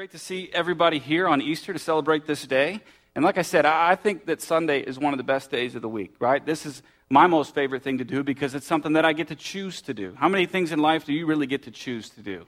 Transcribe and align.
great 0.00 0.12
to 0.12 0.18
see 0.18 0.48
everybody 0.54 0.98
here 0.98 1.28
on 1.28 1.42
Easter 1.42 1.74
to 1.74 1.78
celebrate 1.78 2.24
this 2.24 2.46
day. 2.46 2.80
And 3.14 3.22
like 3.22 3.36
I 3.36 3.42
said, 3.42 3.66
I 3.66 3.96
think 3.96 4.24
that 4.24 4.40
Sunday 4.40 4.80
is 4.80 4.98
one 4.98 5.12
of 5.12 5.18
the 5.18 5.24
best 5.24 5.50
days 5.50 5.74
of 5.74 5.82
the 5.82 5.90
week, 5.90 6.14
right? 6.18 6.42
This 6.42 6.64
is 6.64 6.82
my 7.10 7.26
most 7.26 7.54
favorite 7.54 7.82
thing 7.82 7.98
to 7.98 8.04
do 8.04 8.24
because 8.24 8.54
it's 8.54 8.66
something 8.66 8.94
that 8.94 9.04
I 9.04 9.12
get 9.12 9.28
to 9.28 9.36
choose 9.36 9.82
to 9.82 9.92
do. 9.92 10.14
How 10.16 10.30
many 10.30 10.46
things 10.46 10.72
in 10.72 10.78
life 10.78 11.04
do 11.04 11.12
you 11.12 11.26
really 11.26 11.46
get 11.46 11.64
to 11.64 11.70
choose 11.70 12.08
to 12.08 12.22
do? 12.22 12.46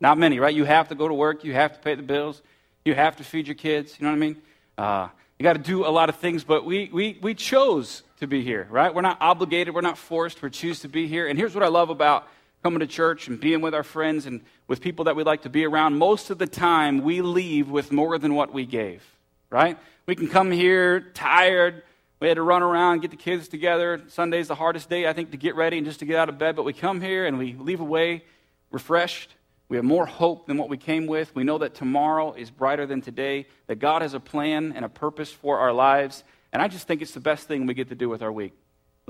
Not 0.00 0.16
many, 0.16 0.38
right? 0.38 0.54
You 0.54 0.64
have 0.64 0.88
to 0.88 0.94
go 0.94 1.06
to 1.06 1.12
work, 1.12 1.44
you 1.44 1.52
have 1.52 1.74
to 1.74 1.80
pay 1.80 1.96
the 1.96 2.02
bills, 2.02 2.40
you 2.86 2.94
have 2.94 3.14
to 3.16 3.24
feed 3.24 3.46
your 3.46 3.56
kids, 3.56 3.96
you 4.00 4.06
know 4.06 4.12
what 4.12 4.16
I 4.16 4.20
mean? 4.20 4.36
Uh, 4.78 5.08
you 5.38 5.42
got 5.42 5.52
to 5.52 5.58
do 5.58 5.84
a 5.84 5.92
lot 5.92 6.08
of 6.08 6.16
things, 6.16 6.44
but 6.44 6.64
we, 6.64 6.88
we, 6.90 7.18
we 7.20 7.34
chose 7.34 8.04
to 8.20 8.26
be 8.26 8.42
here, 8.42 8.66
right? 8.70 8.94
We're 8.94 9.02
not 9.02 9.18
obligated, 9.20 9.74
we're 9.74 9.82
not 9.82 9.98
forced, 9.98 10.40
we 10.40 10.48
choose 10.48 10.80
to 10.80 10.88
be 10.88 11.06
here. 11.08 11.26
And 11.28 11.38
here's 11.38 11.54
what 11.54 11.62
I 11.62 11.68
love 11.68 11.90
about 11.90 12.26
coming 12.62 12.80
to 12.80 12.86
church 12.86 13.28
and 13.28 13.40
being 13.40 13.60
with 13.60 13.74
our 13.74 13.82
friends 13.82 14.26
and 14.26 14.42
with 14.68 14.80
people 14.80 15.06
that 15.06 15.16
we 15.16 15.24
like 15.24 15.42
to 15.42 15.50
be 15.50 15.64
around, 15.64 15.96
most 15.96 16.30
of 16.30 16.38
the 16.38 16.46
time 16.46 17.02
we 17.02 17.22
leave 17.22 17.70
with 17.70 17.90
more 17.90 18.18
than 18.18 18.34
what 18.34 18.52
we 18.52 18.66
gave, 18.66 19.02
right? 19.48 19.78
We 20.06 20.14
can 20.14 20.28
come 20.28 20.50
here 20.50 21.00
tired. 21.00 21.82
We 22.20 22.28
had 22.28 22.34
to 22.34 22.42
run 22.42 22.62
around, 22.62 23.00
get 23.00 23.10
the 23.10 23.16
kids 23.16 23.48
together. 23.48 24.02
Sunday's 24.08 24.48
the 24.48 24.54
hardest 24.54 24.90
day, 24.90 25.06
I 25.08 25.14
think, 25.14 25.30
to 25.30 25.38
get 25.38 25.56
ready 25.56 25.78
and 25.78 25.86
just 25.86 26.00
to 26.00 26.04
get 26.04 26.16
out 26.16 26.28
of 26.28 26.38
bed. 26.38 26.54
But 26.54 26.64
we 26.64 26.74
come 26.74 27.00
here 27.00 27.26
and 27.26 27.38
we 27.38 27.54
leave 27.54 27.80
away 27.80 28.24
refreshed. 28.70 29.34
We 29.68 29.76
have 29.76 29.84
more 29.84 30.06
hope 30.06 30.46
than 30.46 30.56
what 30.56 30.68
we 30.68 30.76
came 30.76 31.06
with. 31.06 31.34
We 31.34 31.44
know 31.44 31.58
that 31.58 31.74
tomorrow 31.74 32.32
is 32.32 32.50
brighter 32.50 32.86
than 32.86 33.00
today, 33.00 33.46
that 33.68 33.78
God 33.78 34.02
has 34.02 34.14
a 34.14 34.20
plan 34.20 34.72
and 34.74 34.84
a 34.84 34.88
purpose 34.88 35.32
for 35.32 35.58
our 35.58 35.72
lives. 35.72 36.24
And 36.52 36.60
I 36.60 36.68
just 36.68 36.86
think 36.86 37.02
it's 37.02 37.14
the 37.14 37.20
best 37.20 37.46
thing 37.46 37.66
we 37.66 37.74
get 37.74 37.88
to 37.88 37.94
do 37.94 38.08
with 38.08 38.22
our 38.22 38.32
week. 38.32 38.52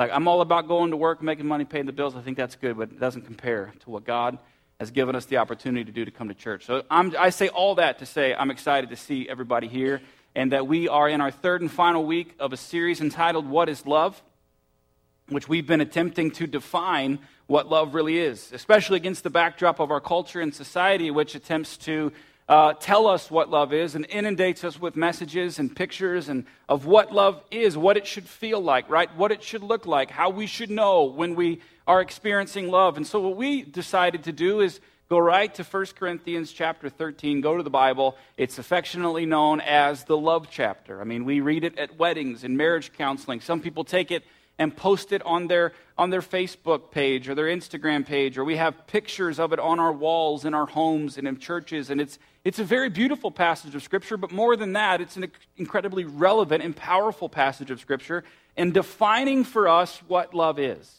Like, 0.00 0.12
I'm 0.14 0.26
all 0.28 0.40
about 0.40 0.66
going 0.66 0.92
to 0.92 0.96
work, 0.96 1.22
making 1.22 1.46
money, 1.46 1.66
paying 1.66 1.84
the 1.84 1.92
bills. 1.92 2.16
I 2.16 2.22
think 2.22 2.38
that's 2.38 2.56
good, 2.56 2.78
but 2.78 2.90
it 2.90 2.98
doesn't 2.98 3.26
compare 3.26 3.74
to 3.80 3.90
what 3.90 4.06
God 4.06 4.38
has 4.78 4.90
given 4.90 5.14
us 5.14 5.26
the 5.26 5.36
opportunity 5.36 5.84
to 5.84 5.92
do 5.92 6.06
to 6.06 6.10
come 6.10 6.28
to 6.28 6.34
church. 6.34 6.64
So 6.64 6.84
I'm, 6.90 7.14
i 7.18 7.28
say 7.28 7.48
all 7.48 7.74
that 7.74 7.98
to 7.98 8.06
say 8.06 8.34
I'm 8.34 8.50
excited 8.50 8.88
to 8.88 8.96
see 8.96 9.28
everybody 9.28 9.68
here 9.68 10.00
and 10.34 10.52
that 10.52 10.66
we 10.66 10.88
are 10.88 11.06
in 11.06 11.20
our 11.20 11.30
third 11.30 11.60
and 11.60 11.70
final 11.70 12.06
week 12.06 12.34
of 12.40 12.54
a 12.54 12.56
series 12.56 13.02
entitled 13.02 13.46
What 13.46 13.68
is 13.68 13.84
Love? 13.84 14.22
which 15.28 15.48
we've 15.50 15.66
been 15.66 15.82
attempting 15.82 16.30
to 16.30 16.46
define 16.46 17.18
what 17.46 17.68
love 17.68 17.94
really 17.94 18.18
is, 18.18 18.50
especially 18.52 18.96
against 18.96 19.22
the 19.22 19.30
backdrop 19.30 19.80
of 19.80 19.90
our 19.90 20.00
culture 20.00 20.40
and 20.40 20.54
society, 20.54 21.10
which 21.10 21.34
attempts 21.34 21.76
to 21.76 22.10
uh, 22.50 22.72
tell 22.72 23.06
us 23.06 23.30
what 23.30 23.48
love 23.48 23.72
is 23.72 23.94
and 23.94 24.04
inundates 24.06 24.64
us 24.64 24.80
with 24.80 24.96
messages 24.96 25.60
and 25.60 25.74
pictures 25.74 26.28
and 26.28 26.44
of 26.68 26.84
what 26.84 27.12
love 27.12 27.40
is, 27.52 27.78
what 27.78 27.96
it 27.96 28.08
should 28.08 28.26
feel 28.26 28.60
like, 28.60 28.90
right? 28.90 29.08
What 29.16 29.30
it 29.30 29.40
should 29.40 29.62
look 29.62 29.86
like, 29.86 30.10
how 30.10 30.30
we 30.30 30.48
should 30.48 30.68
know 30.68 31.04
when 31.04 31.36
we 31.36 31.60
are 31.86 32.00
experiencing 32.00 32.68
love. 32.68 32.96
And 32.96 33.06
so 33.06 33.20
what 33.20 33.36
we 33.36 33.62
decided 33.62 34.24
to 34.24 34.32
do 34.32 34.58
is 34.58 34.80
go 35.08 35.16
right 35.16 35.54
to 35.54 35.62
1 35.62 35.86
Corinthians 35.96 36.50
chapter 36.50 36.88
13, 36.88 37.40
go 37.40 37.56
to 37.56 37.62
the 37.62 37.70
Bible. 37.70 38.16
It's 38.36 38.58
affectionately 38.58 39.26
known 39.26 39.60
as 39.60 40.02
the 40.02 40.16
love 40.16 40.48
chapter. 40.50 41.00
I 41.00 41.04
mean, 41.04 41.24
we 41.24 41.40
read 41.40 41.62
it 41.62 41.78
at 41.78 41.98
weddings 41.98 42.42
and 42.42 42.56
marriage 42.56 42.92
counseling. 42.94 43.40
Some 43.40 43.60
people 43.60 43.84
take 43.84 44.10
it 44.10 44.24
and 44.58 44.76
post 44.76 45.12
it 45.12 45.22
on 45.22 45.46
their, 45.46 45.72
on 45.96 46.10
their 46.10 46.20
Facebook 46.20 46.90
page 46.90 47.28
or 47.28 47.36
their 47.36 47.46
Instagram 47.46 48.04
page, 48.04 48.36
or 48.36 48.44
we 48.44 48.56
have 48.56 48.88
pictures 48.88 49.38
of 49.38 49.52
it 49.52 49.60
on 49.60 49.78
our 49.78 49.92
walls 49.92 50.44
in 50.44 50.52
our 50.52 50.66
homes 50.66 51.16
and 51.16 51.28
in 51.28 51.38
churches. 51.38 51.90
And 51.90 52.00
it's, 52.00 52.18
it's 52.44 52.58
a 52.58 52.64
very 52.64 52.88
beautiful 52.88 53.30
passage 53.30 53.74
of 53.74 53.82
Scripture, 53.82 54.16
but 54.16 54.32
more 54.32 54.56
than 54.56 54.72
that, 54.72 55.00
it's 55.00 55.16
an 55.16 55.30
incredibly 55.56 56.04
relevant 56.04 56.62
and 56.64 56.74
powerful 56.74 57.28
passage 57.28 57.70
of 57.70 57.80
Scripture 57.80 58.24
in 58.56 58.72
defining 58.72 59.44
for 59.44 59.68
us 59.68 60.00
what 60.08 60.34
love 60.34 60.58
is. 60.58 60.96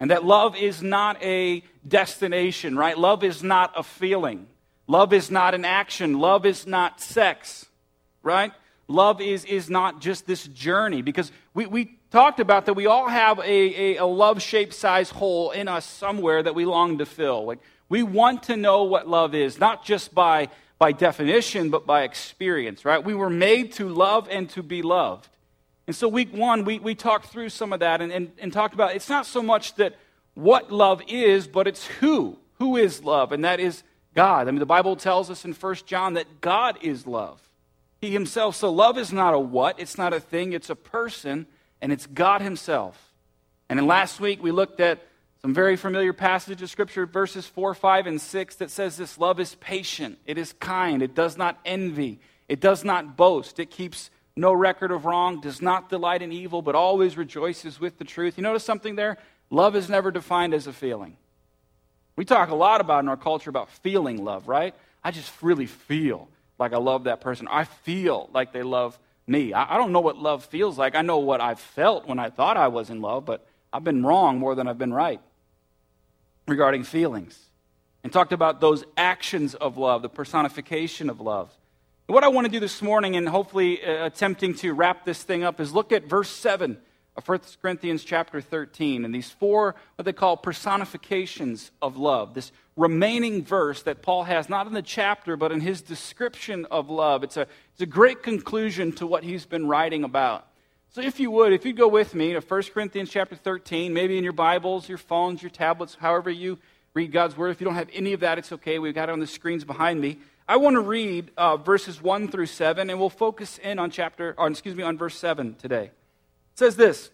And 0.00 0.10
that 0.10 0.24
love 0.24 0.56
is 0.56 0.82
not 0.82 1.22
a 1.22 1.62
destination, 1.86 2.76
right? 2.76 2.96
Love 2.96 3.24
is 3.24 3.42
not 3.42 3.72
a 3.76 3.82
feeling. 3.82 4.46
Love 4.86 5.12
is 5.12 5.30
not 5.30 5.54
an 5.54 5.64
action. 5.64 6.18
Love 6.18 6.46
is 6.46 6.66
not 6.66 7.00
sex, 7.00 7.66
right? 8.22 8.52
Love 8.88 9.20
is, 9.20 9.44
is 9.44 9.68
not 9.68 10.00
just 10.00 10.26
this 10.26 10.46
journey 10.48 11.02
because 11.02 11.32
we, 11.54 11.66
we 11.66 11.98
talked 12.10 12.40
about 12.40 12.66
that 12.66 12.74
we 12.74 12.86
all 12.86 13.08
have 13.08 13.38
a, 13.40 13.42
a, 13.42 13.96
a 13.96 14.06
love 14.06 14.40
shaped 14.40 14.74
size 14.74 15.10
hole 15.10 15.50
in 15.50 15.68
us 15.68 15.84
somewhere 15.84 16.42
that 16.42 16.54
we 16.54 16.64
long 16.64 16.98
to 16.98 17.06
fill. 17.06 17.46
Like, 17.46 17.58
we 17.88 18.02
want 18.02 18.44
to 18.44 18.56
know 18.56 18.84
what 18.84 19.08
love 19.08 19.34
is, 19.34 19.58
not 19.58 19.84
just 19.84 20.14
by, 20.14 20.48
by 20.78 20.92
definition, 20.92 21.70
but 21.70 21.86
by 21.86 22.02
experience, 22.02 22.84
right? 22.84 23.02
We 23.02 23.14
were 23.14 23.30
made 23.30 23.72
to 23.72 23.88
love 23.88 24.28
and 24.30 24.48
to 24.50 24.62
be 24.62 24.82
loved. 24.82 25.28
And 25.86 25.94
so, 25.94 26.08
week 26.08 26.32
one, 26.32 26.64
we, 26.64 26.78
we 26.78 26.94
talked 26.94 27.26
through 27.26 27.50
some 27.50 27.72
of 27.72 27.80
that 27.80 28.00
and, 28.00 28.10
and, 28.10 28.32
and 28.38 28.52
talked 28.52 28.74
about 28.74 28.96
it's 28.96 29.08
not 29.08 29.24
so 29.24 29.42
much 29.42 29.74
that 29.76 29.94
what 30.34 30.72
love 30.72 31.00
is, 31.08 31.46
but 31.46 31.66
it's 31.66 31.86
who. 31.86 32.38
Who 32.58 32.76
is 32.76 33.04
love? 33.04 33.32
And 33.32 33.44
that 33.44 33.60
is 33.60 33.82
God. 34.14 34.48
I 34.48 34.50
mean, 34.50 34.58
the 34.58 34.66
Bible 34.66 34.96
tells 34.96 35.30
us 35.30 35.44
in 35.44 35.52
1 35.52 35.74
John 35.86 36.14
that 36.14 36.40
God 36.40 36.78
is 36.82 37.06
love. 37.06 37.40
He 38.00 38.10
himself. 38.10 38.56
So, 38.56 38.70
love 38.72 38.98
is 38.98 39.12
not 39.12 39.34
a 39.34 39.38
what, 39.38 39.78
it's 39.78 39.96
not 39.96 40.12
a 40.12 40.20
thing, 40.20 40.52
it's 40.52 40.70
a 40.70 40.76
person 40.76 41.46
and 41.80 41.92
it's 41.92 42.06
God 42.06 42.40
Himself. 42.40 43.12
And 43.68 43.78
then 43.78 43.86
last 43.86 44.20
week 44.20 44.42
we 44.42 44.50
looked 44.50 44.80
at 44.80 45.00
some 45.42 45.54
very 45.54 45.76
familiar 45.76 46.12
passage 46.12 46.62
of 46.62 46.70
Scripture, 46.70 47.06
verses 47.06 47.46
4, 47.46 47.74
5, 47.74 48.06
and 48.06 48.20
6, 48.20 48.56
that 48.56 48.70
says 48.70 48.96
this 48.96 49.18
love 49.18 49.38
is 49.38 49.54
patient, 49.56 50.18
it 50.26 50.38
is 50.38 50.52
kind, 50.54 51.02
it 51.02 51.14
does 51.14 51.36
not 51.36 51.58
envy, 51.64 52.20
it 52.48 52.60
does 52.60 52.84
not 52.84 53.16
boast, 53.16 53.58
it 53.58 53.70
keeps 53.70 54.10
no 54.36 54.52
record 54.52 54.90
of 54.90 55.04
wrong, 55.04 55.40
does 55.40 55.62
not 55.62 55.88
delight 55.88 56.22
in 56.22 56.32
evil, 56.32 56.62
but 56.62 56.74
always 56.74 57.16
rejoices 57.16 57.80
with 57.80 57.98
the 57.98 58.04
truth. 58.04 58.36
You 58.36 58.42
notice 58.42 58.64
something 58.64 58.96
there? 58.96 59.18
Love 59.50 59.76
is 59.76 59.88
never 59.88 60.10
defined 60.10 60.52
as 60.52 60.66
a 60.66 60.72
feeling. 60.72 61.16
We 62.16 62.24
talk 62.24 62.50
a 62.50 62.54
lot 62.54 62.80
about 62.80 63.04
in 63.04 63.08
our 63.08 63.16
culture 63.16 63.50
about 63.50 63.70
feeling 63.70 64.24
love, 64.24 64.48
right? 64.48 64.74
I 65.04 65.10
just 65.10 65.32
really 65.42 65.66
feel 65.66 66.28
like 66.58 66.72
I 66.72 66.78
love 66.78 67.04
that 67.04 67.20
person. 67.20 67.46
I 67.50 67.64
feel 67.64 68.30
like 68.32 68.52
they 68.52 68.62
love 68.62 68.98
me. 69.26 69.52
I, 69.52 69.74
I 69.74 69.78
don't 69.78 69.92
know 69.92 70.00
what 70.00 70.16
love 70.16 70.44
feels 70.44 70.78
like. 70.78 70.94
I 70.94 71.02
know 71.02 71.18
what 71.18 71.40
I 71.40 71.54
felt 71.54 72.06
when 72.06 72.18
I 72.18 72.30
thought 72.30 72.56
I 72.56 72.68
was 72.68 72.90
in 72.90 73.00
love, 73.00 73.24
but 73.24 73.46
I've 73.76 73.84
been 73.84 74.06
wrong 74.06 74.38
more 74.38 74.54
than 74.54 74.66
I've 74.68 74.78
been 74.78 74.94
right 74.94 75.20
regarding 76.48 76.82
feelings. 76.84 77.38
And 78.02 78.10
talked 78.10 78.32
about 78.32 78.58
those 78.58 78.84
actions 78.96 79.54
of 79.54 79.76
love, 79.76 80.00
the 80.00 80.08
personification 80.08 81.10
of 81.10 81.20
love. 81.20 81.54
And 82.08 82.14
what 82.14 82.24
I 82.24 82.28
want 82.28 82.46
to 82.46 82.50
do 82.50 82.58
this 82.58 82.80
morning, 82.80 83.16
and 83.16 83.28
hopefully 83.28 83.84
uh, 83.84 84.06
attempting 84.06 84.54
to 84.56 84.72
wrap 84.72 85.04
this 85.04 85.22
thing 85.22 85.44
up, 85.44 85.60
is 85.60 85.74
look 85.74 85.92
at 85.92 86.06
verse 86.06 86.30
7 86.30 86.78
of 87.18 87.28
1 87.28 87.40
Corinthians 87.60 88.02
chapter 88.02 88.40
13 88.40 89.04
and 89.04 89.14
these 89.14 89.30
four, 89.30 89.74
what 89.96 90.06
they 90.06 90.12
call 90.14 90.38
personifications 90.38 91.70
of 91.82 91.98
love. 91.98 92.32
This 92.32 92.52
remaining 92.76 93.44
verse 93.44 93.82
that 93.82 94.00
Paul 94.00 94.24
has, 94.24 94.48
not 94.48 94.66
in 94.66 94.72
the 94.72 94.80
chapter, 94.80 95.36
but 95.36 95.52
in 95.52 95.60
his 95.60 95.82
description 95.82 96.64
of 96.70 96.88
love. 96.88 97.22
It's 97.22 97.36
a, 97.36 97.42
it's 97.72 97.82
a 97.82 97.86
great 97.86 98.22
conclusion 98.22 98.92
to 98.92 99.06
what 99.06 99.22
he's 99.22 99.44
been 99.44 99.68
writing 99.68 100.02
about. 100.02 100.46
So, 100.96 101.02
if 101.02 101.20
you 101.20 101.30
would, 101.30 101.52
if 101.52 101.66
you'd 101.66 101.76
go 101.76 101.88
with 101.88 102.14
me 102.14 102.32
to 102.32 102.40
1 102.40 102.62
Corinthians 102.72 103.10
chapter 103.10 103.36
13, 103.36 103.92
maybe 103.92 104.16
in 104.16 104.24
your 104.24 104.32
Bibles, 104.32 104.88
your 104.88 104.96
phones, 104.96 105.42
your 105.42 105.50
tablets, 105.50 105.94
however 106.00 106.30
you 106.30 106.56
read 106.94 107.12
God's 107.12 107.36
Word. 107.36 107.50
If 107.50 107.60
you 107.60 107.66
don't 107.66 107.74
have 107.74 107.90
any 107.92 108.14
of 108.14 108.20
that, 108.20 108.38
it's 108.38 108.50
okay. 108.50 108.78
We've 108.78 108.94
got 108.94 109.10
it 109.10 109.12
on 109.12 109.20
the 109.20 109.26
screens 109.26 109.62
behind 109.62 110.00
me. 110.00 110.16
I 110.48 110.56
want 110.56 110.72
to 110.72 110.80
read 110.80 111.32
uh, 111.36 111.58
verses 111.58 112.00
1 112.00 112.28
through 112.28 112.46
7, 112.46 112.88
and 112.88 112.98
we'll 112.98 113.10
focus 113.10 113.58
in 113.58 113.78
on 113.78 113.90
chapter, 113.90 114.34
or 114.38 114.48
excuse 114.48 114.74
me, 114.74 114.84
on 114.84 114.96
verse 114.96 115.18
7 115.18 115.56
today. 115.56 115.84
It 115.84 115.92
says 116.54 116.76
this. 116.76 117.08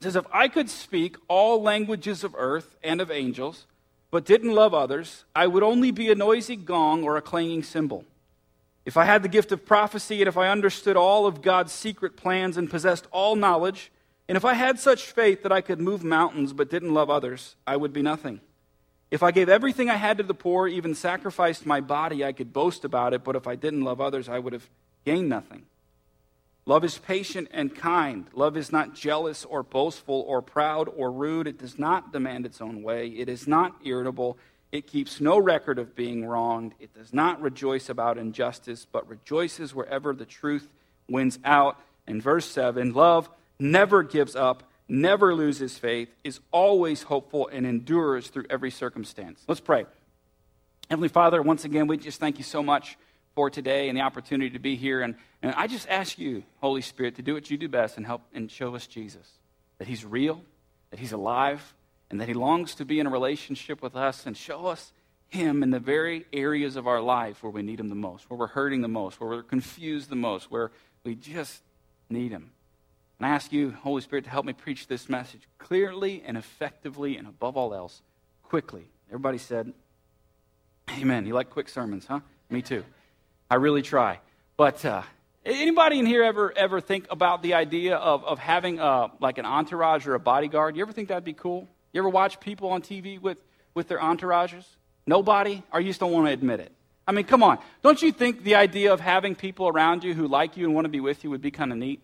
It 0.00 0.04
says, 0.04 0.16
If 0.16 0.24
I 0.32 0.48
could 0.48 0.70
speak 0.70 1.18
all 1.28 1.60
languages 1.60 2.24
of 2.24 2.34
earth 2.34 2.76
and 2.82 3.02
of 3.02 3.10
angels, 3.10 3.66
but 4.10 4.24
didn't 4.24 4.54
love 4.54 4.72
others, 4.72 5.26
I 5.36 5.48
would 5.48 5.62
only 5.62 5.90
be 5.90 6.10
a 6.10 6.14
noisy 6.14 6.56
gong 6.56 7.04
or 7.04 7.18
a 7.18 7.20
clanging 7.20 7.62
cymbal. 7.62 8.06
If 8.84 8.96
I 8.96 9.04
had 9.04 9.22
the 9.22 9.28
gift 9.28 9.52
of 9.52 9.66
prophecy, 9.66 10.20
and 10.20 10.28
if 10.28 10.36
I 10.36 10.48
understood 10.48 10.96
all 10.96 11.26
of 11.26 11.42
God's 11.42 11.72
secret 11.72 12.16
plans 12.16 12.56
and 12.56 12.70
possessed 12.70 13.06
all 13.10 13.36
knowledge, 13.36 13.92
and 14.28 14.36
if 14.36 14.44
I 14.44 14.54
had 14.54 14.78
such 14.78 15.06
faith 15.06 15.42
that 15.42 15.52
I 15.52 15.60
could 15.60 15.80
move 15.80 16.02
mountains 16.02 16.52
but 16.52 16.70
didn't 16.70 16.94
love 16.94 17.10
others, 17.10 17.56
I 17.66 17.76
would 17.76 17.92
be 17.92 18.02
nothing. 18.02 18.40
If 19.10 19.22
I 19.22 19.32
gave 19.32 19.48
everything 19.48 19.90
I 19.90 19.96
had 19.96 20.18
to 20.18 20.22
the 20.22 20.34
poor, 20.34 20.68
even 20.68 20.94
sacrificed 20.94 21.66
my 21.66 21.80
body, 21.80 22.24
I 22.24 22.32
could 22.32 22.52
boast 22.52 22.84
about 22.84 23.12
it, 23.12 23.24
but 23.24 23.36
if 23.36 23.46
I 23.46 23.56
didn't 23.56 23.82
love 23.82 24.00
others, 24.00 24.28
I 24.28 24.38
would 24.38 24.52
have 24.52 24.70
gained 25.04 25.28
nothing. 25.28 25.66
Love 26.64 26.84
is 26.84 26.98
patient 26.98 27.48
and 27.50 27.74
kind. 27.74 28.26
Love 28.32 28.56
is 28.56 28.70
not 28.70 28.94
jealous 28.94 29.44
or 29.44 29.64
boastful 29.64 30.24
or 30.28 30.40
proud 30.40 30.88
or 30.94 31.10
rude. 31.10 31.48
It 31.48 31.58
does 31.58 31.78
not 31.78 32.12
demand 32.12 32.46
its 32.46 32.60
own 32.60 32.82
way. 32.82 33.08
It 33.08 33.28
is 33.28 33.48
not 33.48 33.74
irritable. 33.84 34.38
It 34.72 34.86
keeps 34.86 35.20
no 35.20 35.38
record 35.38 35.78
of 35.78 35.96
being 35.96 36.24
wronged. 36.24 36.74
It 36.78 36.94
does 36.94 37.12
not 37.12 37.40
rejoice 37.40 37.88
about 37.88 38.18
injustice, 38.18 38.86
but 38.90 39.08
rejoices 39.08 39.74
wherever 39.74 40.14
the 40.14 40.24
truth 40.24 40.68
wins 41.08 41.38
out. 41.44 41.80
In 42.06 42.20
verse 42.20 42.46
7, 42.46 42.92
love 42.92 43.28
never 43.58 44.02
gives 44.02 44.36
up, 44.36 44.62
never 44.88 45.34
loses 45.34 45.76
faith, 45.76 46.08
is 46.24 46.40
always 46.52 47.02
hopeful, 47.02 47.48
and 47.48 47.66
endures 47.66 48.28
through 48.28 48.46
every 48.48 48.70
circumstance. 48.70 49.42
Let's 49.48 49.60
pray. 49.60 49.86
Heavenly 50.88 51.08
Father, 51.08 51.42
once 51.42 51.64
again, 51.64 51.86
we 51.86 51.96
just 51.96 52.20
thank 52.20 52.38
you 52.38 52.44
so 52.44 52.62
much 52.62 52.96
for 53.34 53.50
today 53.50 53.88
and 53.88 53.96
the 53.96 54.02
opportunity 54.02 54.50
to 54.50 54.58
be 54.58 54.76
here. 54.76 55.02
And, 55.02 55.14
and 55.42 55.54
I 55.54 55.66
just 55.66 55.88
ask 55.88 56.18
you, 56.18 56.42
Holy 56.60 56.82
Spirit, 56.82 57.16
to 57.16 57.22
do 57.22 57.34
what 57.34 57.50
you 57.50 57.56
do 57.56 57.68
best 57.68 57.96
and 57.96 58.06
help 58.06 58.22
and 58.34 58.50
show 58.50 58.74
us 58.74 58.86
Jesus. 58.86 59.28
That 59.78 59.88
he's 59.88 60.04
real, 60.04 60.42
that 60.90 60.98
he's 60.98 61.12
alive, 61.12 61.74
and 62.10 62.20
that 62.20 62.28
he 62.28 62.34
longs 62.34 62.74
to 62.76 62.84
be 62.84 62.98
in 62.98 63.06
a 63.06 63.10
relationship 63.10 63.82
with 63.82 63.96
us 63.96 64.26
and 64.26 64.36
show 64.36 64.66
us 64.66 64.92
Him 65.28 65.62
in 65.62 65.70
the 65.70 65.78
very 65.78 66.26
areas 66.32 66.76
of 66.76 66.86
our 66.86 67.00
life 67.00 67.42
where 67.42 67.50
we 67.50 67.62
need 67.62 67.78
Him 67.78 67.88
the 67.88 67.94
most, 67.94 68.28
where 68.28 68.38
we're 68.38 68.48
hurting 68.48 68.80
the 68.80 68.88
most, 68.88 69.20
where 69.20 69.30
we're 69.30 69.42
confused 69.42 70.10
the 70.10 70.16
most, 70.16 70.50
where 70.50 70.70
we 71.04 71.14
just 71.14 71.62
need 72.08 72.32
Him. 72.32 72.50
And 73.18 73.26
I 73.26 73.30
ask 73.30 73.52
you, 73.52 73.70
Holy 73.70 74.02
Spirit, 74.02 74.24
to 74.24 74.30
help 74.30 74.46
me 74.46 74.52
preach 74.52 74.86
this 74.86 75.08
message 75.08 75.42
clearly 75.58 76.22
and 76.26 76.36
effectively, 76.36 77.16
and 77.16 77.28
above 77.28 77.56
all 77.56 77.74
else, 77.74 78.02
quickly. 78.42 78.88
Everybody 79.08 79.38
said, 79.38 79.72
Amen. 80.98 81.26
You 81.26 81.34
like 81.34 81.50
quick 81.50 81.68
sermons, 81.68 82.06
huh? 82.06 82.20
Me 82.48 82.62
too. 82.62 82.82
I 83.48 83.56
really 83.56 83.82
try. 83.82 84.18
But 84.56 84.84
uh, 84.84 85.02
anybody 85.44 85.98
in 85.98 86.06
here 86.06 86.24
ever 86.24 86.52
ever 86.56 86.80
think 86.80 87.06
about 87.10 87.42
the 87.42 87.54
idea 87.54 87.96
of, 87.96 88.24
of 88.24 88.38
having 88.38 88.80
a, 88.80 88.84
uh, 88.84 89.08
like 89.20 89.38
an 89.38 89.46
entourage 89.46 90.06
or 90.06 90.14
a 90.14 90.20
bodyguard? 90.20 90.76
You 90.76 90.82
ever 90.82 90.92
think 90.92 91.08
that'd 91.08 91.24
be 91.24 91.32
cool? 91.32 91.68
You 91.92 92.00
ever 92.00 92.08
watch 92.08 92.40
people 92.40 92.70
on 92.70 92.82
TV 92.82 93.20
with, 93.20 93.38
with 93.74 93.88
their 93.88 93.98
entourages? 93.98 94.64
Nobody? 95.06 95.62
Or 95.72 95.80
you 95.80 95.88
just 95.88 96.00
don't 96.00 96.12
want 96.12 96.26
to 96.26 96.32
admit 96.32 96.60
it? 96.60 96.72
I 97.06 97.12
mean, 97.12 97.24
come 97.24 97.42
on. 97.42 97.58
Don't 97.82 98.00
you 98.00 98.12
think 98.12 98.44
the 98.44 98.54
idea 98.54 98.92
of 98.92 99.00
having 99.00 99.34
people 99.34 99.66
around 99.66 100.04
you 100.04 100.14
who 100.14 100.28
like 100.28 100.56
you 100.56 100.66
and 100.66 100.74
want 100.74 100.84
to 100.84 100.90
be 100.90 101.00
with 101.00 101.24
you 101.24 101.30
would 101.30 101.42
be 101.42 101.50
kind 101.50 101.72
of 101.72 101.78
neat? 101.78 102.00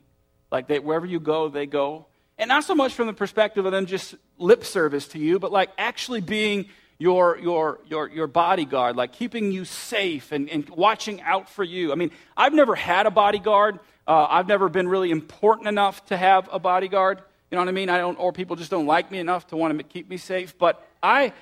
Like 0.51 0.67
they, 0.67 0.79
wherever 0.79 1.07
you 1.07 1.21
go, 1.21 1.49
they 1.49 1.67
go. 1.67 2.07
And 2.39 2.49
not 2.49 2.65
so 2.65 2.75
much 2.75 2.95
from 2.95 3.07
the 3.07 3.13
perspective 3.13 3.65
of 3.65 3.73
them 3.73 3.87
just 3.87 4.15
lip 4.39 4.65
service 4.65 5.09
to 5.09 5.19
you, 5.19 5.39
but 5.39 5.53
like 5.53 5.71
actually 5.79 6.21
being 6.21 6.67
your, 6.99 7.39
your, 7.39 7.81
your, 7.87 8.09
your 8.09 8.27
bodyguard, 8.27 8.97
like 8.97 9.13
keeping 9.13 9.53
you 9.53 9.65
safe 9.65 10.33
and, 10.33 10.49
and 10.51 10.69
watching 10.71 11.21
out 11.23 11.49
for 11.49 11.63
you. 11.63 11.93
I 11.93 11.95
mean, 11.95 12.11
I've 12.37 12.53
never 12.53 12.75
had 12.75 13.07
a 13.07 13.11
bodyguard. 13.11 13.79
Uh, 14.07 14.27
I've 14.29 14.49
never 14.49 14.69
been 14.69 14.89
really 14.89 15.11
important 15.11 15.69
enough 15.69 16.05
to 16.07 16.17
have 16.17 16.49
a 16.53 16.59
bodyguard. 16.59 17.23
You 17.51 17.57
know 17.57 17.63
what 17.63 17.69
I 17.69 17.73
mean? 17.73 17.89
I 17.89 17.99
don't, 17.99 18.19
or 18.19 18.33
people 18.33 18.57
just 18.57 18.71
don't 18.71 18.87
like 18.87 19.11
me 19.11 19.19
enough 19.19 19.47
to 19.49 19.57
want 19.57 19.77
to 19.79 19.85
keep 19.85 20.09
me 20.09 20.17
safe. 20.17 20.59
But 20.59 20.85
I, 21.03 21.33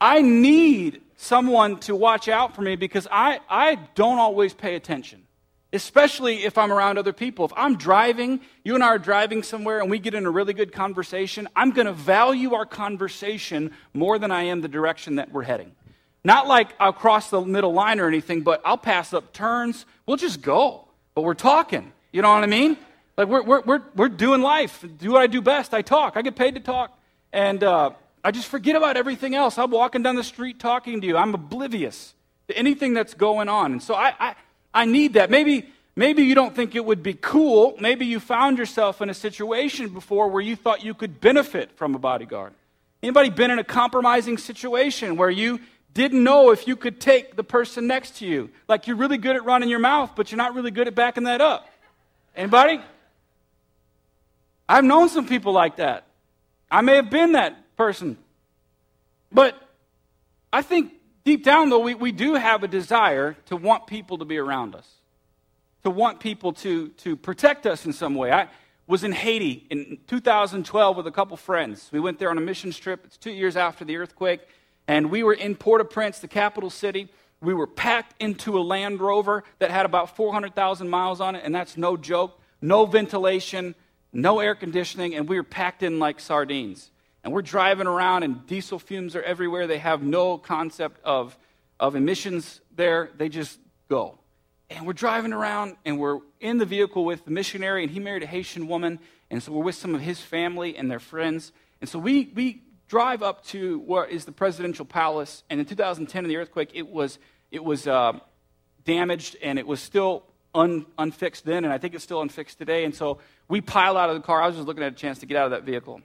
I 0.00 0.20
need 0.20 1.00
someone 1.16 1.78
to 1.80 1.96
watch 1.96 2.28
out 2.28 2.54
for 2.54 2.62
me 2.62 2.76
because 2.76 3.08
I, 3.10 3.40
I 3.48 3.76
don't 3.94 4.18
always 4.18 4.52
pay 4.52 4.74
attention, 4.74 5.22
especially 5.72 6.44
if 6.44 6.58
I'm 6.58 6.70
around 6.70 6.98
other 6.98 7.14
people. 7.14 7.46
If 7.46 7.52
I'm 7.56 7.76
driving, 7.76 8.40
you 8.64 8.74
and 8.74 8.84
I 8.84 8.88
are 8.88 8.98
driving 8.98 9.42
somewhere 9.42 9.80
and 9.80 9.90
we 9.90 9.98
get 9.98 10.14
in 10.14 10.26
a 10.26 10.30
really 10.30 10.52
good 10.52 10.72
conversation, 10.72 11.48
I'm 11.56 11.70
going 11.70 11.86
to 11.86 11.94
value 11.94 12.52
our 12.54 12.66
conversation 12.66 13.72
more 13.94 14.18
than 14.18 14.30
I 14.30 14.44
am 14.44 14.60
the 14.60 14.68
direction 14.68 15.16
that 15.16 15.32
we're 15.32 15.44
heading. 15.44 15.72
Not 16.22 16.48
like 16.48 16.74
I'll 16.80 16.92
cross 16.92 17.30
the 17.30 17.40
middle 17.40 17.72
line 17.72 18.00
or 18.00 18.08
anything, 18.08 18.42
but 18.42 18.60
I'll 18.64 18.76
pass 18.76 19.14
up 19.14 19.32
turns. 19.32 19.86
We'll 20.06 20.16
just 20.16 20.42
go. 20.42 20.88
But 21.14 21.22
we're 21.22 21.34
talking. 21.34 21.92
You 22.12 22.20
know 22.20 22.30
what 22.30 22.42
I 22.42 22.46
mean? 22.46 22.76
Like, 23.16 23.28
we're, 23.28 23.42
we're, 23.42 23.62
we're, 23.62 23.82
we're 23.94 24.08
doing 24.08 24.42
life. 24.42 24.84
Do 24.98 25.12
what 25.12 25.22
I 25.22 25.26
do 25.26 25.40
best. 25.40 25.72
I 25.72 25.82
talk. 25.82 26.16
I 26.16 26.22
get 26.22 26.36
paid 26.36 26.54
to 26.54 26.60
talk. 26.60 26.96
And 27.32 27.62
uh, 27.64 27.90
I 28.22 28.30
just 28.30 28.48
forget 28.48 28.76
about 28.76 28.96
everything 28.96 29.34
else. 29.34 29.58
I'm 29.58 29.70
walking 29.70 30.02
down 30.02 30.16
the 30.16 30.24
street 30.24 30.58
talking 30.58 31.00
to 31.00 31.06
you. 31.06 31.16
I'm 31.16 31.34
oblivious 31.34 32.14
to 32.48 32.56
anything 32.56 32.94
that's 32.94 33.14
going 33.14 33.48
on. 33.48 33.72
And 33.72 33.82
so 33.82 33.94
I, 33.94 34.14
I, 34.18 34.34
I 34.74 34.84
need 34.84 35.14
that. 35.14 35.30
Maybe, 35.30 35.68
maybe 35.94 36.24
you 36.24 36.34
don't 36.34 36.54
think 36.54 36.74
it 36.74 36.84
would 36.84 37.02
be 37.02 37.14
cool. 37.14 37.76
Maybe 37.80 38.04
you 38.06 38.20
found 38.20 38.58
yourself 38.58 39.00
in 39.00 39.10
a 39.10 39.14
situation 39.14 39.88
before 39.88 40.28
where 40.28 40.42
you 40.42 40.56
thought 40.56 40.84
you 40.84 40.92
could 40.92 41.20
benefit 41.20 41.72
from 41.76 41.94
a 41.94 41.98
bodyguard. 41.98 42.52
Anybody 43.02 43.30
been 43.30 43.50
in 43.50 43.58
a 43.58 43.64
compromising 43.64 44.38
situation 44.38 45.16
where 45.16 45.30
you 45.30 45.60
didn't 45.94 46.22
know 46.22 46.50
if 46.50 46.66
you 46.66 46.76
could 46.76 47.00
take 47.00 47.36
the 47.36 47.44
person 47.44 47.86
next 47.86 48.16
to 48.16 48.26
you? 48.26 48.50
Like 48.68 48.86
you're 48.86 48.96
really 48.96 49.18
good 49.18 49.36
at 49.36 49.44
running 49.44 49.68
your 49.68 49.78
mouth, 49.78 50.12
but 50.16 50.30
you're 50.30 50.36
not 50.36 50.54
really 50.54 50.70
good 50.70 50.88
at 50.88 50.94
backing 50.94 51.24
that 51.24 51.40
up. 51.40 51.68
Anybody? 52.34 52.80
I've 54.68 54.84
known 54.84 55.08
some 55.08 55.26
people 55.26 55.52
like 55.52 55.76
that. 55.76 56.06
I 56.70 56.80
may 56.80 56.96
have 56.96 57.10
been 57.10 57.32
that 57.32 57.76
person. 57.76 58.18
But 59.30 59.60
I 60.52 60.62
think 60.62 60.92
deep 61.24 61.44
down, 61.44 61.70
though, 61.70 61.78
we, 61.78 61.94
we 61.94 62.12
do 62.12 62.34
have 62.34 62.62
a 62.62 62.68
desire 62.68 63.36
to 63.46 63.56
want 63.56 63.86
people 63.86 64.18
to 64.18 64.24
be 64.24 64.38
around 64.38 64.74
us, 64.74 64.88
to 65.84 65.90
want 65.90 66.20
people 66.20 66.52
to, 66.54 66.88
to 66.88 67.16
protect 67.16 67.66
us 67.66 67.86
in 67.86 67.92
some 67.92 68.14
way. 68.14 68.32
I 68.32 68.48
was 68.86 69.04
in 69.04 69.12
Haiti 69.12 69.66
in 69.70 69.98
2012 70.06 70.96
with 70.96 71.06
a 71.06 71.10
couple 71.10 71.36
friends. 71.36 71.88
We 71.92 72.00
went 72.00 72.18
there 72.18 72.30
on 72.30 72.38
a 72.38 72.40
mission 72.40 72.70
trip. 72.70 73.02
It's 73.04 73.16
two 73.16 73.32
years 73.32 73.56
after 73.56 73.84
the 73.84 73.96
earthquake. 73.96 74.40
And 74.88 75.10
we 75.10 75.22
were 75.22 75.34
in 75.34 75.56
Port 75.56 75.80
au 75.80 75.84
Prince, 75.84 76.20
the 76.20 76.28
capital 76.28 76.70
city. 76.70 77.08
We 77.40 77.52
were 77.52 77.66
packed 77.66 78.14
into 78.20 78.58
a 78.58 78.62
Land 78.62 79.00
Rover 79.00 79.44
that 79.58 79.70
had 79.70 79.84
about 79.84 80.16
400,000 80.16 80.88
miles 80.88 81.20
on 81.20 81.34
it, 81.34 81.42
and 81.44 81.54
that's 81.54 81.76
no 81.76 81.96
joke. 81.96 82.40
No 82.62 82.86
ventilation, 82.86 83.74
no 84.12 84.40
air 84.40 84.54
conditioning, 84.54 85.14
and 85.14 85.28
we 85.28 85.36
were 85.36 85.42
packed 85.42 85.82
in 85.82 85.98
like 85.98 86.20
sardines. 86.20 86.90
And 87.22 87.32
we're 87.32 87.42
driving 87.42 87.86
around, 87.86 88.22
and 88.22 88.46
diesel 88.46 88.78
fumes 88.78 89.16
are 89.16 89.22
everywhere. 89.22 89.66
They 89.66 89.78
have 89.78 90.02
no 90.02 90.38
concept 90.38 91.00
of, 91.04 91.36
of 91.80 91.96
emissions 91.96 92.60
there, 92.74 93.10
they 93.16 93.28
just 93.28 93.58
go. 93.88 94.18
And 94.70 94.86
we're 94.86 94.92
driving 94.92 95.32
around, 95.32 95.76
and 95.84 95.98
we're 95.98 96.20
in 96.40 96.58
the 96.58 96.64
vehicle 96.64 97.04
with 97.04 97.24
the 97.24 97.30
missionary, 97.30 97.82
and 97.82 97.90
he 97.90 98.00
married 98.00 98.22
a 98.22 98.26
Haitian 98.26 98.68
woman, 98.68 98.98
and 99.30 99.42
so 99.42 99.52
we're 99.52 99.64
with 99.64 99.74
some 99.74 99.94
of 99.94 100.00
his 100.00 100.20
family 100.20 100.76
and 100.76 100.90
their 100.90 101.00
friends. 101.00 101.52
And 101.80 101.88
so 101.88 101.98
we, 101.98 102.30
we 102.34 102.62
drive 102.88 103.22
up 103.22 103.44
to 103.46 103.78
what 103.80 104.10
is 104.10 104.24
the 104.24 104.32
presidential 104.32 104.84
palace, 104.84 105.42
and 105.50 105.60
in 105.60 105.66
2010, 105.66 106.24
in 106.24 106.28
the 106.28 106.36
earthquake, 106.36 106.70
it 106.74 106.88
was, 106.88 107.18
it 107.50 107.62
was 107.62 107.86
uh, 107.86 108.12
damaged, 108.84 109.36
and 109.42 109.58
it 109.58 109.66
was 109.66 109.80
still 109.80 110.24
un, 110.54 110.86
unfixed 110.98 111.44
then, 111.44 111.64
and 111.64 111.72
I 111.72 111.78
think 111.78 111.94
it's 111.94 112.04
still 112.04 112.22
unfixed 112.22 112.58
today. 112.58 112.84
And 112.84 112.94
so 112.94 113.18
we 113.48 113.60
pile 113.60 113.96
out 113.96 114.10
of 114.10 114.16
the 114.16 114.22
car. 114.22 114.42
I 114.42 114.46
was 114.46 114.56
just 114.56 114.66
looking 114.66 114.82
at 114.82 114.92
a 114.92 114.96
chance 114.96 115.20
to 115.20 115.26
get 115.26 115.36
out 115.36 115.46
of 115.46 115.50
that 115.52 115.64
vehicle. 115.64 116.00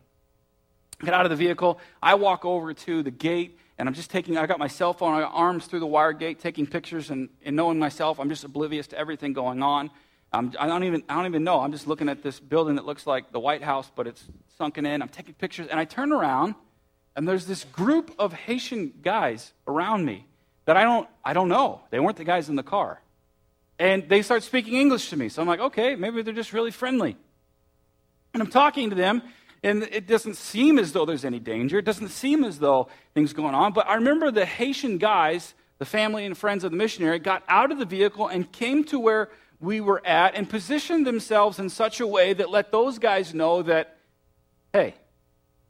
Get 1.04 1.14
out 1.14 1.26
of 1.26 1.32
the 1.32 1.36
vehicle. 1.36 1.80
I 2.02 2.16
walk 2.16 2.46
over 2.46 2.74
to 2.74 3.04
the 3.04 3.12
gate, 3.12 3.58
and 3.78 3.90
I'm 3.90 3.96
just 3.96 4.12
taking, 4.12 4.38
I 4.38 4.46
got 4.46 4.60
my 4.60 4.68
cell 4.68 4.94
phone, 4.94 5.14
I 5.16 5.22
got 5.22 5.32
arms 5.34 5.66
through 5.66 5.80
the 5.80 5.88
wire 5.88 6.14
gate, 6.14 6.40
taking 6.40 6.68
pictures, 6.68 7.10
and, 7.10 7.30
and 7.44 7.56
knowing 7.56 7.80
myself, 7.80 8.20
I'm 8.20 8.30
just 8.30 8.44
oblivious 8.44 8.88
to 8.88 8.98
everything 8.98 9.34
going 9.34 9.64
on. 9.64 9.90
Um, 10.34 10.54
I, 10.60 10.68
don't 10.68 10.84
even, 10.84 11.04
I 11.10 11.16
don't 11.16 11.26
even 11.26 11.44
know. 11.44 11.60
I'm 11.60 11.72
just 11.72 11.88
looking 11.88 12.08
at 12.08 12.24
this 12.24 12.40
building 12.40 12.76
that 12.76 12.86
looks 12.86 13.06
like 13.06 13.32
the 13.32 13.40
White 13.40 13.64
House, 13.64 13.92
but 13.96 14.08
it's 14.08 14.24
sunken 14.58 14.86
in. 14.86 15.02
I'm 15.02 15.10
taking 15.10 15.34
pictures, 15.34 15.68
and 15.68 15.80
I 15.80 15.86
turn 15.86 16.12
around, 16.12 16.56
and 17.16 17.28
there's 17.28 17.48
this 17.48 17.66
group 17.66 18.14
of 18.20 18.32
Haitian 18.32 18.94
guys 19.02 19.52
around 19.68 20.06
me 20.06 20.28
that 20.66 20.78
I 20.78 20.84
don't, 20.84 21.10
I 21.26 21.34
don't 21.34 21.50
know. 21.50 21.82
They 21.90 22.00
weren't 22.00 22.18
the 22.18 22.24
guys 22.24 22.48
in 22.48 22.56
the 22.56 22.64
car. 22.64 23.02
And 23.80 24.08
they 24.08 24.22
start 24.22 24.44
speaking 24.44 24.76
English 24.76 25.10
to 25.10 25.18
me. 25.18 25.28
So 25.28 25.42
I'm 25.42 25.48
like, 25.48 25.60
okay, 25.60 25.96
maybe 25.96 26.22
they're 26.22 26.36
just 26.36 26.54
really 26.54 26.70
friendly. 26.70 27.18
And 28.34 28.42
I'm 28.42 28.50
talking 28.50 28.90
to 28.90 28.96
them, 28.96 29.22
and 29.64 29.84
it 29.84 30.08
doesn't 30.08 30.38
seem 30.38 30.80
as 30.80 30.94
though 30.94 31.06
there's 31.06 31.26
any 31.26 31.40
danger. 31.40 31.78
It 31.78 31.86
doesn't 31.86 32.10
seem 32.10 32.44
as 32.44 32.60
though 32.60 32.88
things 33.14 33.34
going 33.34 33.54
on. 33.54 33.74
But 33.74 33.88
I 33.88 33.96
remember 33.96 34.32
the 34.32 34.46
Haitian 34.46 34.98
guys, 34.98 35.54
the 35.80 35.86
family 35.86 36.26
and 36.26 36.38
friends 36.38 36.64
of 36.64 36.72
the 36.72 36.78
missionary, 36.78 37.20
got 37.20 37.44
out 37.48 37.72
of 37.72 37.78
the 37.78 37.86
vehicle 37.86 38.28
and 38.28 38.52
came 38.52 38.84
to 38.86 39.00
where 39.00 39.30
we 39.60 39.80
were 39.80 40.02
at 40.06 40.36
and 40.36 40.50
positioned 40.50 41.06
themselves 41.06 41.60
in 41.60 41.70
such 41.70 42.00
a 42.00 42.08
way 42.08 42.34
that 42.34 42.50
let 42.50 42.72
those 42.72 42.98
guys 42.98 43.34
know 43.34 43.62
that, 43.62 43.98
hey, 44.74 44.96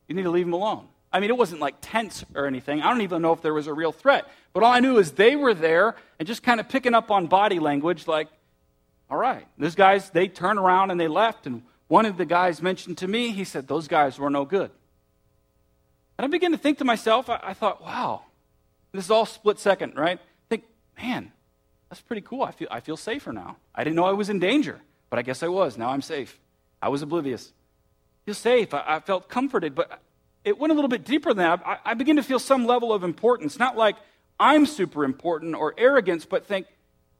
you 0.07 0.15
need 0.15 0.23
to 0.23 0.31
leave 0.31 0.45
them 0.45 0.53
alone. 0.53 0.87
I 1.11 1.19
mean, 1.19 1.29
it 1.29 1.37
wasn't 1.37 1.59
like 1.59 1.75
tense 1.81 2.23
or 2.35 2.45
anything. 2.45 2.81
I 2.81 2.89
don't 2.89 3.01
even 3.01 3.21
know 3.21 3.33
if 3.33 3.41
there 3.41 3.53
was 3.53 3.67
a 3.67 3.73
real 3.73 3.91
threat. 3.91 4.29
But 4.53 4.63
all 4.63 4.71
I 4.71 4.79
knew 4.79 4.97
is 4.97 5.11
they 5.11 5.35
were 5.35 5.53
there 5.53 5.95
and 6.19 6.27
just 6.27 6.41
kind 6.43 6.59
of 6.59 6.69
picking 6.69 6.93
up 6.93 7.11
on 7.11 7.27
body 7.27 7.59
language 7.59 8.07
like, 8.07 8.29
all 9.09 9.17
right, 9.17 9.45
those 9.57 9.75
guys, 9.75 10.09
they 10.11 10.29
turned 10.29 10.57
around 10.57 10.91
and 10.91 10.99
they 10.99 11.09
left. 11.09 11.47
And 11.47 11.63
one 11.91 12.05
of 12.05 12.15
the 12.15 12.23
guys 12.25 12.61
mentioned 12.61 12.99
to 12.99 13.05
me, 13.05 13.31
he 13.31 13.43
said, 13.43 13.67
those 13.67 13.89
guys 13.89 14.17
were 14.17 14.29
no 14.29 14.45
good. 14.45 14.71
And 16.17 16.23
I 16.23 16.27
began 16.29 16.51
to 16.51 16.57
think 16.57 16.77
to 16.77 16.85
myself, 16.85 17.29
I, 17.29 17.37
I 17.43 17.53
thought, 17.53 17.81
wow, 17.81 18.21
this 18.93 19.03
is 19.03 19.11
all 19.11 19.25
split 19.25 19.59
second, 19.59 19.97
right? 19.97 20.17
I 20.17 20.45
think, 20.47 20.63
man, 20.97 21.33
that's 21.89 21.99
pretty 21.99 22.21
cool. 22.21 22.43
I 22.43 22.51
feel, 22.51 22.69
I 22.71 22.79
feel 22.79 22.95
safer 22.95 23.33
now. 23.33 23.57
I 23.75 23.83
didn't 23.83 23.97
know 23.97 24.05
I 24.05 24.13
was 24.13 24.29
in 24.29 24.39
danger, 24.39 24.79
but 25.09 25.19
I 25.19 25.21
guess 25.21 25.43
I 25.43 25.49
was. 25.49 25.77
Now 25.77 25.89
I'm 25.89 26.01
safe. 26.01 26.39
I 26.81 26.87
was 26.87 27.01
oblivious. 27.01 27.51
I 27.51 28.19
feel 28.23 28.35
safe. 28.35 28.73
I, 28.73 28.83
I 28.87 28.99
felt 29.01 29.27
comforted, 29.27 29.75
but 29.75 29.99
it 30.45 30.57
went 30.57 30.71
a 30.71 30.75
little 30.75 30.87
bit 30.87 31.03
deeper 31.03 31.33
than 31.33 31.43
that. 31.43 31.61
I, 31.65 31.77
I 31.83 31.93
begin 31.95 32.15
to 32.15 32.23
feel 32.23 32.39
some 32.39 32.65
level 32.65 32.93
of 32.93 33.03
importance, 33.03 33.59
not 33.59 33.75
like 33.75 33.97
I'm 34.39 34.65
super 34.65 35.03
important 35.03 35.55
or 35.55 35.73
arrogance, 35.77 36.23
but 36.23 36.45
think 36.45 36.67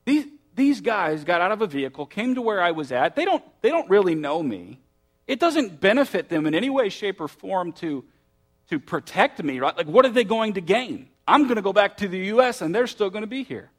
these, 0.05 0.27
these 0.55 0.81
guys 0.81 1.23
got 1.23 1.41
out 1.41 1.51
of 1.51 1.61
a 1.61 1.67
vehicle, 1.67 2.05
came 2.05 2.35
to 2.35 2.41
where 2.41 2.61
I 2.61 2.71
was 2.71 2.91
at. 2.91 3.15
They 3.15 3.25
don't, 3.25 3.43
they 3.61 3.69
don't 3.69 3.89
really 3.89 4.15
know 4.15 4.41
me. 4.43 4.79
It 5.27 5.39
doesn't 5.39 5.79
benefit 5.79 6.29
them 6.29 6.45
in 6.45 6.53
any 6.53 6.69
way, 6.69 6.89
shape, 6.89 7.21
or 7.21 7.27
form 7.27 7.71
to, 7.73 8.03
to 8.69 8.79
protect 8.79 9.41
me, 9.43 9.59
right? 9.59 9.75
Like, 9.75 9.87
what 9.87 10.05
are 10.05 10.09
they 10.09 10.23
going 10.23 10.53
to 10.53 10.61
gain? 10.61 11.07
I'm 11.27 11.43
going 11.43 11.55
to 11.55 11.61
go 11.61 11.73
back 11.73 11.97
to 11.97 12.07
the 12.07 12.17
U.S., 12.17 12.61
and 12.61 12.75
they're 12.75 12.87
still 12.87 13.09
going 13.09 13.21
to 13.23 13.27
be 13.27 13.43
here. 13.43 13.69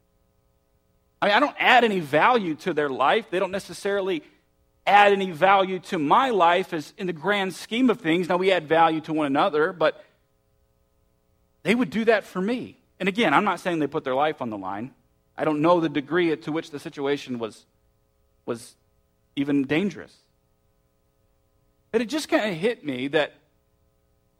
I 1.21 1.27
mean, 1.27 1.35
I 1.35 1.39
don't 1.39 1.55
add 1.59 1.83
any 1.83 1.99
value 1.99 2.55
to 2.55 2.73
their 2.73 2.89
life. 2.89 3.27
They 3.29 3.39
don't 3.39 3.51
necessarily 3.51 4.23
add 4.85 5.13
any 5.13 5.31
value 5.31 5.79
to 5.79 5.97
my 5.97 6.29
life 6.31 6.73
as 6.73 6.93
in 6.97 7.07
the 7.07 7.13
grand 7.13 7.53
scheme 7.53 7.89
of 7.89 8.01
things. 8.01 8.29
Now 8.29 8.37
we 8.37 8.51
add 8.51 8.67
value 8.67 9.01
to 9.01 9.13
one 9.13 9.27
another, 9.27 9.71
but 9.71 10.03
they 11.63 11.75
would 11.75 11.89
do 11.89 12.05
that 12.05 12.25
for 12.25 12.41
me. 12.41 12.77
And 12.99 13.07
again, 13.07 13.33
I'm 13.33 13.45
not 13.45 13.59
saying 13.59 13.79
they 13.79 13.87
put 13.87 14.03
their 14.03 14.15
life 14.15 14.41
on 14.41 14.49
the 14.49 14.57
line. 14.57 14.93
I 15.37 15.45
don't 15.45 15.61
know 15.61 15.79
the 15.79 15.89
degree 15.89 16.35
to 16.35 16.51
which 16.51 16.71
the 16.71 16.79
situation 16.79 17.39
was, 17.39 17.65
was 18.45 18.75
even 19.35 19.63
dangerous. 19.63 20.15
But 21.91 22.01
it 22.01 22.09
just 22.09 22.29
kind 22.29 22.51
of 22.51 22.57
hit 22.57 22.83
me 22.83 23.07
that 23.09 23.33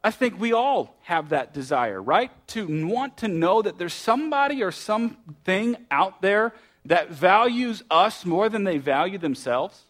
I 0.02 0.10
think 0.10 0.38
we 0.38 0.52
all 0.52 0.96
have 1.02 1.30
that 1.30 1.54
desire, 1.54 2.00
right? 2.00 2.30
To 2.48 2.86
want 2.86 3.18
to 3.18 3.28
know 3.28 3.62
that 3.62 3.78
there's 3.78 3.94
somebody 3.94 4.62
or 4.62 4.70
something 4.70 5.76
out 5.90 6.20
there 6.20 6.52
that 6.84 7.10
values 7.10 7.82
us 7.90 8.24
more 8.26 8.48
than 8.48 8.64
they 8.64 8.78
value 8.78 9.18
themselves, 9.18 9.80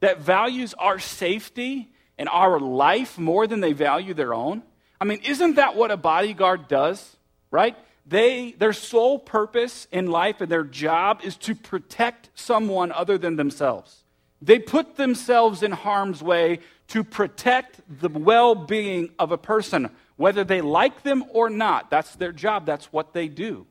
that 0.00 0.20
values 0.20 0.74
our 0.74 0.98
safety 0.98 1.90
and 2.18 2.28
our 2.28 2.60
life 2.60 3.18
more 3.18 3.46
than 3.46 3.60
they 3.60 3.72
value 3.72 4.14
their 4.14 4.32
own. 4.32 4.62
I 5.00 5.04
mean, 5.04 5.20
isn't 5.24 5.56
that 5.56 5.74
what 5.74 5.90
a 5.90 5.96
bodyguard 5.96 6.68
does, 6.68 7.16
right? 7.50 7.76
They, 8.04 8.52
their 8.52 8.72
sole 8.72 9.18
purpose 9.18 9.86
in 9.92 10.08
life 10.08 10.40
and 10.40 10.50
their 10.50 10.64
job 10.64 11.20
is 11.22 11.36
to 11.38 11.54
protect 11.54 12.30
someone 12.34 12.90
other 12.92 13.16
than 13.16 13.36
themselves. 13.36 14.02
They 14.40 14.58
put 14.58 14.96
themselves 14.96 15.62
in 15.62 15.70
harm's 15.70 16.22
way 16.22 16.58
to 16.88 17.04
protect 17.04 17.80
the 17.88 18.08
well 18.08 18.54
being 18.54 19.10
of 19.18 19.30
a 19.30 19.38
person, 19.38 19.88
whether 20.16 20.42
they 20.42 20.60
like 20.60 21.04
them 21.04 21.24
or 21.30 21.48
not. 21.48 21.90
That's 21.90 22.16
their 22.16 22.32
job, 22.32 22.66
that's 22.66 22.92
what 22.92 23.12
they 23.12 23.28
do. 23.28 23.66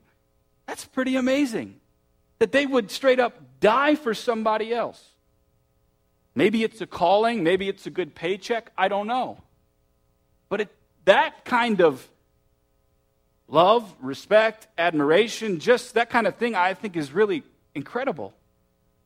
That's 0.66 0.84
pretty 0.84 1.16
amazing 1.16 1.78
that 2.38 2.50
they 2.50 2.66
would 2.66 2.90
straight 2.90 3.20
up 3.20 3.40
die 3.60 3.94
for 3.94 4.14
somebody 4.14 4.74
else. 4.74 5.00
Maybe 6.34 6.64
it's 6.64 6.80
a 6.80 6.86
calling, 6.86 7.44
maybe 7.44 7.68
it's 7.68 7.86
a 7.86 7.90
good 7.90 8.14
paycheck, 8.14 8.72
I 8.76 8.88
don't 8.88 9.06
know. 9.06 9.38
But 10.48 10.62
it, 10.62 10.68
that 11.04 11.44
kind 11.44 11.80
of 11.80 12.08
love, 13.48 13.92
respect, 14.00 14.66
admiration, 14.78 15.58
just 15.58 15.94
that 15.94 16.10
kind 16.10 16.26
of 16.26 16.36
thing, 16.36 16.54
I 16.54 16.74
think 16.74 16.96
is 16.96 17.12
really 17.12 17.42
incredible. 17.74 18.34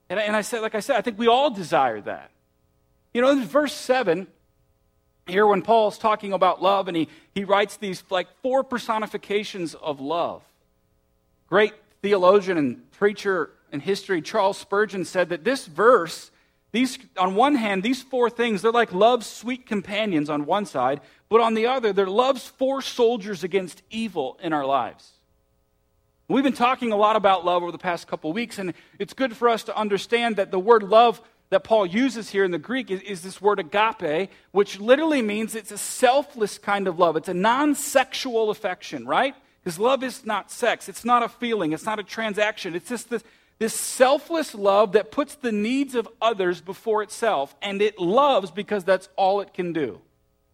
And, 0.09 0.21
and 0.21 0.37
I 0.37 0.43
said, 0.43 0.61
like 0.61 0.75
I 0.75 0.81
said, 0.81 0.97
I 0.97 1.01
think 1.01 1.19
we 1.19 1.27
all 1.27 1.51
desire 1.51 2.01
that. 2.03 2.31
You 3.13 3.23
know, 3.23 3.31
in 3.31 3.45
verse 3.45 3.73
7, 3.73 4.27
here 5.27 5.47
when 5.47 5.63
Paul's 5.63 5.99
talking 5.99 6.33
about 6.33 6.63
love, 6.63 6.89
and 6.89 6.97
he, 6.97 7.09
he 7.35 7.45
writes 7.45 7.77
these 7.77 8.05
like 8.11 8.29
four 8.43 8.63
personifications 8.63 9.75
of 9.75 10.01
love. 10.01 10.43
Great 11.49 11.75
theologian 12.03 12.59
and 12.59 12.91
preacher 12.93 13.51
in 13.73 13.81
history, 13.81 14.23
Charles 14.23 14.59
Spurgeon, 14.59 15.05
said 15.05 15.31
that 15.31 15.45
this 15.45 15.67
verse, 15.67 16.31
these, 16.73 16.99
on 17.17 17.35
one 17.35 17.55
hand, 17.55 17.83
these 17.83 18.03
four 18.03 18.29
things, 18.29 18.63
they're 18.63 18.73
like 18.73 18.93
love's 18.93 19.27
sweet 19.27 19.67
companions 19.67 20.29
on 20.29 20.47
one 20.47 20.67
side, 20.67 21.01
but 21.29 21.41
on 21.41 21.55
the 21.55 21.67
other, 21.67 21.93
they're 21.93 22.07
love's 22.07 22.47
four 22.47 22.83
soldiers 22.83 23.45
against 23.45 23.83
evil 23.91 24.39
in 24.43 24.53
our 24.53 24.67
lives. 24.67 25.13
We've 26.29 26.45
been 26.45 26.53
talking 26.53 26.93
a 26.93 26.97
lot 26.97 27.15
about 27.15 27.45
love 27.45 27.63
over 27.63 27.71
the 27.71 27.79
past 27.79 28.09
couple 28.09 28.33
weeks, 28.33 28.59
and 28.59 28.75
it's 28.99 29.15
good 29.15 29.37
for 29.37 29.49
us 29.49 29.63
to 29.65 29.77
understand 29.77 30.37
that 30.37 30.51
the 30.51 30.59
word 30.59 30.83
love 30.83 31.23
that 31.51 31.63
Paul 31.63 31.87
uses 31.87 32.31
here 32.31 32.45
in 32.45 32.51
the 32.51 32.59
Greek 32.59 32.91
is, 32.91 33.01
is, 33.03 33.23
this 33.23 33.41
word 33.41 33.61
agape, 33.61 34.31
which 34.51 34.81
literally 34.81 35.23
means 35.23 35.55
it's 35.55 35.71
a 35.71 35.79
selfless 35.79 36.59
kind 36.59 36.89
of 36.89 36.99
love. 36.99 37.17
It's 37.17 37.29
a 37.29 37.35
non 37.35 37.77
sexual 37.77 38.51
affection, 38.51 39.07
right? 39.07 39.35
Because 39.63 39.79
love 39.79 40.03
is 40.03 40.27
not 40.27 40.51
sex, 40.51 40.89
it's 40.89 41.05
not 41.05 41.23
a 41.23 41.29
feeling, 41.29 41.73
it's 41.73 41.87
not 41.87 42.01
a 42.01 42.05
transaction. 42.05 42.75
It's 42.75 42.89
just 42.89 43.11
this, 43.11 43.23
this 43.59 43.75
selfless 43.75 44.55
love 44.55 44.93
that 44.93 45.11
puts 45.11 45.35
the 45.37 45.53
needs 45.53 45.95
of 45.95 46.09
others 46.21 46.61
before 46.61 47.03
itself, 47.03 47.55
and 47.63 47.81
it 47.81 47.99
loves 47.99 48.51
because 48.51 48.85
that's 48.85 49.09
all 49.17 49.41
it 49.41 49.55
can 49.55 49.73
do. 49.73 50.01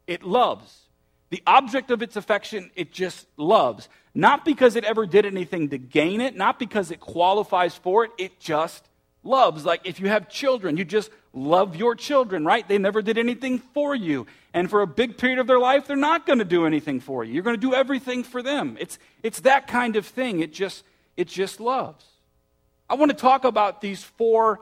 It 0.06 0.22
loves. 0.22 0.82
The 1.30 1.42
object 1.46 1.90
of 1.90 2.02
its 2.02 2.16
affection, 2.16 2.70
it 2.76 2.92
just 2.92 3.26
loves. 3.36 3.88
Not 4.14 4.44
because 4.44 4.76
it 4.76 4.84
ever 4.84 5.06
did 5.06 5.24
anything 5.24 5.70
to 5.70 5.78
gain 5.78 6.20
it, 6.20 6.36
not 6.36 6.58
because 6.58 6.90
it 6.90 7.00
qualifies 7.00 7.74
for 7.74 8.04
it, 8.04 8.10
it 8.18 8.38
just 8.38 8.86
loves. 9.24 9.64
Like 9.64 9.80
if 9.84 9.98
you 9.98 10.08
have 10.08 10.28
children, 10.28 10.76
you 10.76 10.84
just 10.84 11.10
love 11.32 11.74
your 11.74 11.94
children, 11.94 12.44
right? 12.44 12.66
They 12.68 12.78
never 12.78 13.02
did 13.02 13.18
anything 13.18 13.58
for 13.58 13.94
you. 13.94 14.26
And 14.52 14.68
for 14.68 14.82
a 14.82 14.86
big 14.86 15.16
period 15.16 15.38
of 15.38 15.46
their 15.46 15.58
life, 15.58 15.86
they're 15.86 15.96
not 15.96 16.26
going 16.26 16.40
to 16.40 16.44
do 16.44 16.66
anything 16.66 17.00
for 17.00 17.24
you. 17.24 17.32
You're 17.32 17.42
going 17.42 17.56
to 17.56 17.60
do 17.60 17.74
everything 17.74 18.22
for 18.22 18.42
them. 18.42 18.76
It's, 18.78 18.98
it's 19.22 19.40
that 19.40 19.66
kind 19.66 19.96
of 19.96 20.06
thing. 20.06 20.40
It 20.40 20.52
just, 20.52 20.84
it 21.16 21.28
just 21.28 21.58
loves. 21.58 22.04
I 22.92 22.94
want 22.94 23.10
to 23.10 23.16
talk 23.16 23.44
about 23.44 23.80
these 23.80 24.04
four 24.04 24.60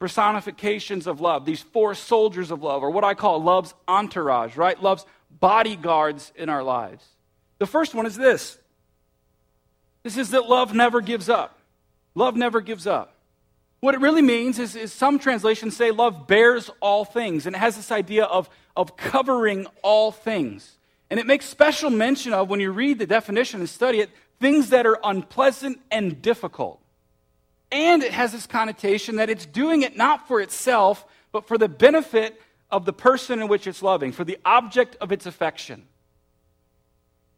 personifications 0.00 1.06
of 1.06 1.20
love, 1.20 1.44
these 1.44 1.62
four 1.62 1.94
soldiers 1.94 2.50
of 2.50 2.60
love, 2.60 2.82
or 2.82 2.90
what 2.90 3.04
I 3.04 3.14
call 3.14 3.40
love's 3.40 3.72
entourage, 3.86 4.56
right? 4.56 4.82
Love's 4.82 5.06
bodyguards 5.30 6.32
in 6.34 6.48
our 6.48 6.64
lives. 6.64 7.06
The 7.58 7.66
first 7.66 7.94
one 7.94 8.04
is 8.04 8.16
this 8.16 8.58
this 10.02 10.16
is 10.16 10.30
that 10.30 10.48
love 10.48 10.74
never 10.74 11.00
gives 11.00 11.28
up. 11.28 11.60
Love 12.16 12.34
never 12.34 12.60
gives 12.60 12.88
up. 12.88 13.14
What 13.78 13.94
it 13.94 14.00
really 14.00 14.22
means 14.22 14.58
is, 14.58 14.74
is, 14.74 14.92
some 14.92 15.20
translations 15.20 15.76
say 15.76 15.92
love 15.92 16.26
bears 16.26 16.72
all 16.80 17.04
things, 17.04 17.46
and 17.46 17.54
it 17.54 17.60
has 17.60 17.76
this 17.76 17.92
idea 17.92 18.24
of, 18.24 18.50
of 18.76 18.96
covering 18.96 19.68
all 19.84 20.10
things. 20.10 20.78
And 21.10 21.20
it 21.20 21.26
makes 21.26 21.44
special 21.44 21.90
mention 21.90 22.32
of, 22.32 22.50
when 22.50 22.58
you 22.58 22.72
read 22.72 22.98
the 22.98 23.06
definition 23.06 23.60
and 23.60 23.68
study 23.68 24.00
it, 24.00 24.10
things 24.40 24.70
that 24.70 24.84
are 24.84 24.98
unpleasant 25.04 25.80
and 25.92 26.20
difficult. 26.20 26.80
And 27.70 28.02
it 28.02 28.12
has 28.12 28.32
this 28.32 28.46
connotation 28.46 29.16
that 29.16 29.28
it's 29.28 29.46
doing 29.46 29.82
it 29.82 29.96
not 29.96 30.26
for 30.26 30.40
itself, 30.40 31.04
but 31.32 31.46
for 31.46 31.58
the 31.58 31.68
benefit 31.68 32.40
of 32.70 32.84
the 32.84 32.92
person 32.92 33.40
in 33.40 33.48
which 33.48 33.66
it's 33.66 33.82
loving, 33.82 34.12
for 34.12 34.24
the 34.24 34.38
object 34.44 34.96
of 35.00 35.12
its 35.12 35.26
affection. 35.26 35.84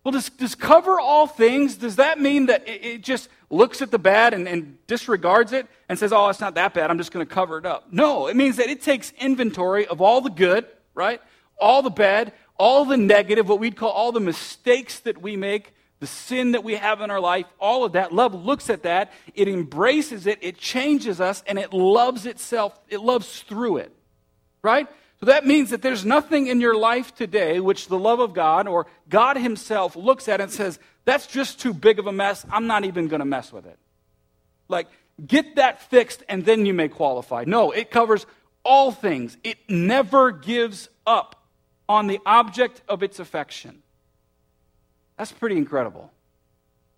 Well, 0.02 0.12
does, 0.12 0.30
does 0.30 0.54
cover 0.54 0.98
all 0.98 1.26
things, 1.26 1.76
does 1.76 1.96
that 1.96 2.18
mean 2.18 2.46
that 2.46 2.66
it, 2.66 2.84
it 2.84 3.02
just 3.02 3.28
looks 3.50 3.82
at 3.82 3.90
the 3.90 3.98
bad 3.98 4.32
and, 4.32 4.48
and, 4.48 4.78
disregards 4.86 5.52
it 5.52 5.66
and 5.88 5.98
says, 5.98 6.12
oh, 6.12 6.28
it's 6.28 6.40
not 6.40 6.54
that 6.54 6.72
bad, 6.72 6.90
I'm 6.90 6.96
just 6.96 7.12
going 7.12 7.26
to 7.26 7.32
cover 7.32 7.58
it 7.58 7.66
up? 7.66 7.92
No, 7.92 8.26
it 8.26 8.34
means 8.34 8.56
that 8.56 8.68
it 8.68 8.80
takes 8.80 9.12
inventory 9.20 9.86
of 9.86 10.00
all 10.00 10.20
the 10.20 10.30
good, 10.30 10.66
right? 10.94 11.20
All 11.60 11.82
the 11.82 11.90
bad, 11.90 12.32
all 12.58 12.86
the 12.86 12.96
negative, 12.96 13.48
what 13.48 13.58
we'd 13.58 13.76
call 13.76 13.90
all 13.90 14.10
the 14.10 14.20
mistakes 14.20 15.00
that 15.00 15.20
we 15.20 15.36
make, 15.36 15.74
the 16.00 16.06
sin 16.06 16.52
that 16.52 16.64
we 16.64 16.74
have 16.74 17.00
in 17.02 17.10
our 17.10 17.20
life, 17.20 17.46
all 17.60 17.84
of 17.84 17.92
that. 17.92 18.12
Love 18.12 18.34
looks 18.34 18.68
at 18.70 18.82
that, 18.82 19.12
it 19.34 19.48
embraces 19.48 20.26
it, 20.26 20.38
it 20.40 20.56
changes 20.56 21.20
us, 21.20 21.42
and 21.46 21.58
it 21.58 21.72
loves 21.72 22.26
itself, 22.26 22.78
it 22.88 23.00
loves 23.00 23.42
through 23.42 23.76
it, 23.76 23.94
right? 24.62 24.88
So 25.20 25.26
that 25.26 25.46
means 25.46 25.70
that 25.70 25.82
there's 25.82 26.04
nothing 26.04 26.46
in 26.46 26.62
your 26.62 26.74
life 26.74 27.14
today 27.14 27.60
which 27.60 27.88
the 27.88 27.98
love 27.98 28.20
of 28.20 28.32
God 28.32 28.66
or 28.66 28.86
God 29.10 29.36
Himself 29.36 29.94
looks 29.94 30.28
at 30.28 30.40
and 30.40 30.50
says, 30.50 30.78
that's 31.04 31.26
just 31.26 31.60
too 31.60 31.74
big 31.74 31.98
of 31.98 32.06
a 32.06 32.12
mess. 32.12 32.46
I'm 32.50 32.66
not 32.66 32.86
even 32.86 33.08
going 33.08 33.20
to 33.20 33.26
mess 33.26 33.52
with 33.52 33.66
it. 33.66 33.78
Like, 34.68 34.88
get 35.24 35.56
that 35.56 35.82
fixed 35.82 36.22
and 36.26 36.46
then 36.46 36.64
you 36.64 36.72
may 36.72 36.88
qualify. 36.88 37.44
No, 37.46 37.70
it 37.70 37.90
covers 37.90 38.24
all 38.64 38.92
things. 38.92 39.36
It 39.44 39.58
never 39.68 40.30
gives 40.30 40.88
up 41.06 41.36
on 41.86 42.06
the 42.06 42.20
object 42.24 42.80
of 42.88 43.02
its 43.02 43.18
affection. 43.18 43.82
That's 45.20 45.32
pretty 45.32 45.58
incredible. 45.58 46.10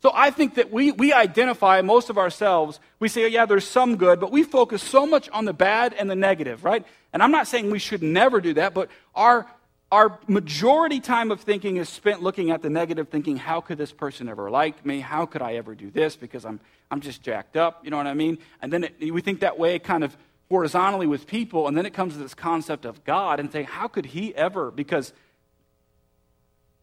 So 0.00 0.12
I 0.14 0.30
think 0.30 0.54
that 0.54 0.70
we, 0.70 0.92
we 0.92 1.12
identify 1.12 1.80
most 1.80 2.08
of 2.08 2.18
ourselves, 2.18 2.78
we 3.00 3.08
say, 3.08 3.24
oh, 3.24 3.26
yeah, 3.26 3.46
there's 3.46 3.66
some 3.66 3.96
good, 3.96 4.20
but 4.20 4.30
we 4.30 4.44
focus 4.44 4.80
so 4.80 5.08
much 5.08 5.28
on 5.30 5.44
the 5.44 5.52
bad 5.52 5.92
and 5.92 6.08
the 6.08 6.14
negative, 6.14 6.62
right? 6.62 6.86
And 7.12 7.20
I'm 7.20 7.32
not 7.32 7.48
saying 7.48 7.72
we 7.72 7.80
should 7.80 8.00
never 8.00 8.40
do 8.40 8.54
that, 8.54 8.74
but 8.74 8.90
our, 9.16 9.44
our 9.90 10.20
majority 10.28 11.00
time 11.00 11.32
of 11.32 11.40
thinking 11.40 11.78
is 11.78 11.88
spent 11.88 12.22
looking 12.22 12.52
at 12.52 12.62
the 12.62 12.70
negative, 12.70 13.08
thinking, 13.08 13.38
how 13.38 13.60
could 13.60 13.76
this 13.76 13.90
person 13.90 14.28
ever 14.28 14.52
like 14.52 14.86
me? 14.86 15.00
How 15.00 15.26
could 15.26 15.42
I 15.42 15.54
ever 15.54 15.74
do 15.74 15.90
this? 15.90 16.14
Because 16.14 16.44
I'm, 16.44 16.60
I'm 16.92 17.00
just 17.00 17.24
jacked 17.24 17.56
up, 17.56 17.80
you 17.82 17.90
know 17.90 17.96
what 17.96 18.06
I 18.06 18.14
mean? 18.14 18.38
And 18.60 18.72
then 18.72 18.84
it, 18.84 19.12
we 19.12 19.20
think 19.20 19.40
that 19.40 19.58
way 19.58 19.80
kind 19.80 20.04
of 20.04 20.16
horizontally 20.48 21.08
with 21.08 21.26
people, 21.26 21.66
and 21.66 21.76
then 21.76 21.86
it 21.86 21.92
comes 21.92 22.12
to 22.12 22.20
this 22.20 22.34
concept 22.34 22.84
of 22.84 23.02
God 23.02 23.40
and 23.40 23.50
saying, 23.50 23.66
how 23.66 23.88
could 23.88 24.06
he 24.06 24.32
ever? 24.36 24.70
Because 24.70 25.12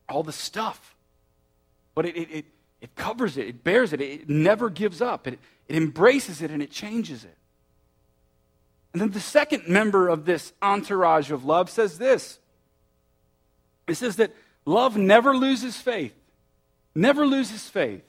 all 0.10 0.22
the 0.22 0.34
stuff. 0.34 0.98
But 1.96 2.05
it, 2.05 2.15
it, 2.15 2.31
it 2.31 2.46
it 2.81 2.96
covers 2.96 3.38
it, 3.38 3.48
it 3.48 3.63
bears 3.63 3.93
it, 3.93 4.01
it 4.01 4.29
never 4.29 4.69
gives 4.69 5.01
up, 5.01 5.27
it, 5.27 5.39
it 5.67 5.75
embraces 5.75 6.41
it, 6.41 6.51
and 6.51 6.62
it 6.62 6.72
changes 6.72 7.24
it. 7.24 7.36
And 8.93 9.01
then 9.01 9.12
the 9.12 9.19
second 9.19 9.67
member 9.67 10.08
of 10.08 10.25
this 10.25 10.53
entourage 10.62 11.31
of 11.31 11.46
love 11.46 11.69
says 11.69 11.98
this 11.98 12.39
it 13.88 13.96
says 13.96 14.17
that 14.17 14.34
love 14.65 14.98
never 14.98 15.36
loses 15.36 15.77
faith. 15.77 16.13
Never 16.96 17.25
loses 17.25 17.67
faith. 17.67 18.03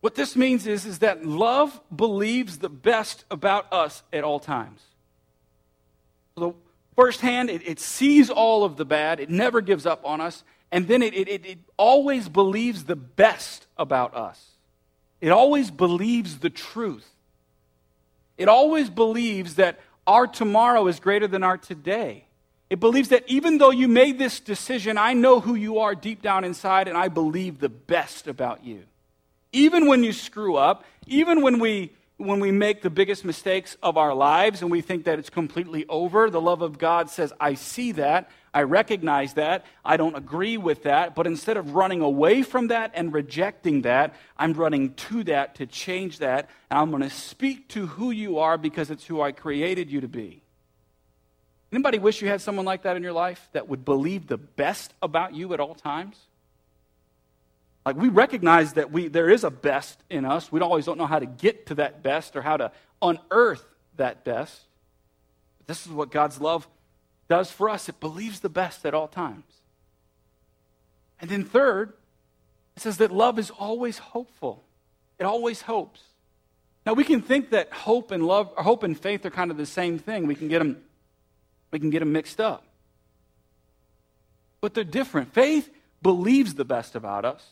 What 0.00 0.14
this 0.14 0.36
means 0.36 0.66
is, 0.66 0.86
is 0.86 1.00
that 1.00 1.24
love 1.24 1.80
believes 1.94 2.58
the 2.58 2.68
best 2.68 3.24
about 3.30 3.72
us 3.72 4.02
at 4.12 4.22
all 4.22 4.38
times. 4.38 4.80
So, 6.38 6.54
firsthand, 6.94 7.50
it, 7.50 7.66
it 7.66 7.80
sees 7.80 8.30
all 8.30 8.64
of 8.64 8.76
the 8.76 8.84
bad, 8.84 9.18
it 9.18 9.28
never 9.28 9.60
gives 9.60 9.86
up 9.86 10.04
on 10.04 10.20
us, 10.20 10.44
and 10.70 10.86
then 10.86 11.02
it, 11.02 11.14
it, 11.14 11.46
it 11.46 11.58
always 11.76 12.28
believes 12.28 12.84
the 12.84 12.96
best 12.96 13.66
about 13.76 14.14
us. 14.14 14.44
It 15.20 15.30
always 15.30 15.70
believes 15.70 16.38
the 16.38 16.50
truth. 16.50 17.08
It 18.36 18.48
always 18.48 18.88
believes 18.88 19.56
that 19.56 19.80
our 20.06 20.26
tomorrow 20.26 20.86
is 20.86 21.00
greater 21.00 21.26
than 21.26 21.42
our 21.42 21.58
today. 21.58 22.24
It 22.70 22.80
believes 22.80 23.08
that 23.08 23.24
even 23.26 23.58
though 23.58 23.70
you 23.70 23.88
made 23.88 24.18
this 24.18 24.40
decision, 24.40 24.98
I 24.98 25.14
know 25.14 25.40
who 25.40 25.54
you 25.54 25.78
are 25.78 25.94
deep 25.94 26.22
down 26.22 26.44
inside, 26.44 26.86
and 26.86 26.96
I 26.96 27.08
believe 27.08 27.58
the 27.58 27.68
best 27.68 28.26
about 28.26 28.64
you. 28.64 28.84
Even 29.52 29.86
when 29.86 30.04
you 30.04 30.12
screw 30.12 30.56
up, 30.56 30.84
even 31.06 31.40
when 31.40 31.58
we, 31.58 31.92
when 32.18 32.40
we 32.40 32.50
make 32.50 32.82
the 32.82 32.90
biggest 32.90 33.24
mistakes 33.24 33.76
of 33.80 33.96
our 33.96 34.12
lives 34.12 34.60
and 34.60 34.70
we 34.72 34.80
think 34.80 35.04
that 35.04 35.20
it's 35.20 35.30
completely 35.30 35.86
over, 35.88 36.28
the 36.28 36.40
love 36.40 36.62
of 36.62 36.76
God 36.76 37.08
says, 37.08 37.32
I 37.40 37.54
see 37.54 37.92
that. 37.92 38.28
I 38.52 38.62
recognize 38.62 39.34
that. 39.34 39.64
I 39.84 39.96
don't 39.96 40.16
agree 40.16 40.56
with 40.56 40.82
that. 40.82 41.14
But 41.14 41.28
instead 41.28 41.56
of 41.56 41.76
running 41.76 42.00
away 42.00 42.42
from 42.42 42.68
that 42.68 42.90
and 42.94 43.12
rejecting 43.12 43.82
that, 43.82 44.16
I'm 44.36 44.52
running 44.52 44.94
to 44.94 45.22
that 45.24 45.54
to 45.56 45.66
change 45.66 46.18
that. 46.18 46.50
And 46.70 46.80
I'm 46.80 46.90
going 46.90 47.02
to 47.02 47.10
speak 47.10 47.68
to 47.68 47.86
who 47.86 48.10
you 48.10 48.38
are 48.38 48.58
because 48.58 48.90
it's 48.90 49.04
who 49.04 49.20
I 49.20 49.30
created 49.30 49.88
you 49.88 50.00
to 50.00 50.08
be. 50.08 50.42
Anybody 51.70 52.00
wish 52.00 52.20
you 52.20 52.28
had 52.28 52.40
someone 52.40 52.64
like 52.64 52.82
that 52.82 52.96
in 52.96 53.02
your 53.04 53.12
life 53.12 53.48
that 53.52 53.68
would 53.68 53.84
believe 53.84 54.26
the 54.26 54.38
best 54.38 54.92
about 55.00 55.34
you 55.34 55.54
at 55.54 55.60
all 55.60 55.74
times? 55.74 56.16
Like 57.88 57.96
we 57.96 58.10
recognize 58.10 58.74
that 58.74 58.92
we 58.92 59.08
there 59.08 59.30
is 59.30 59.44
a 59.44 59.50
best 59.50 59.98
in 60.10 60.26
us. 60.26 60.52
We 60.52 60.60
always 60.60 60.84
don't 60.84 60.98
know 60.98 61.06
how 61.06 61.20
to 61.20 61.24
get 61.24 61.64
to 61.68 61.76
that 61.76 62.02
best 62.02 62.36
or 62.36 62.42
how 62.42 62.58
to 62.58 62.70
unearth 63.00 63.64
that 63.96 64.26
best. 64.26 64.60
But 65.56 65.68
this 65.68 65.86
is 65.86 65.92
what 65.92 66.10
God's 66.10 66.38
love 66.38 66.68
does 67.30 67.50
for 67.50 67.70
us. 67.70 67.88
It 67.88 67.98
believes 67.98 68.40
the 68.40 68.50
best 68.50 68.84
at 68.84 68.92
all 68.92 69.08
times. 69.08 69.46
And 71.18 71.30
then 71.30 71.44
third, 71.44 71.94
it 72.76 72.82
says 72.82 72.98
that 72.98 73.10
love 73.10 73.38
is 73.38 73.48
always 73.48 73.96
hopeful. 73.96 74.64
It 75.18 75.24
always 75.24 75.62
hopes. 75.62 76.02
Now 76.84 76.92
we 76.92 77.04
can 77.04 77.22
think 77.22 77.48
that 77.52 77.72
hope 77.72 78.10
and 78.10 78.26
love 78.26 78.52
or 78.54 78.64
hope 78.64 78.82
and 78.82 79.00
faith 79.00 79.24
are 79.24 79.30
kind 79.30 79.50
of 79.50 79.56
the 79.56 79.64
same 79.64 79.98
thing. 79.98 80.26
We 80.26 80.34
can 80.34 80.48
get 80.48 80.58
them 80.58 80.76
we 81.70 81.78
can 81.78 81.88
get 81.88 82.00
them 82.00 82.12
mixed 82.12 82.38
up. 82.38 82.66
But 84.60 84.74
they're 84.74 84.84
different. 84.84 85.32
Faith 85.32 85.70
believes 86.02 86.52
the 86.52 86.66
best 86.66 86.94
about 86.94 87.24
us. 87.24 87.42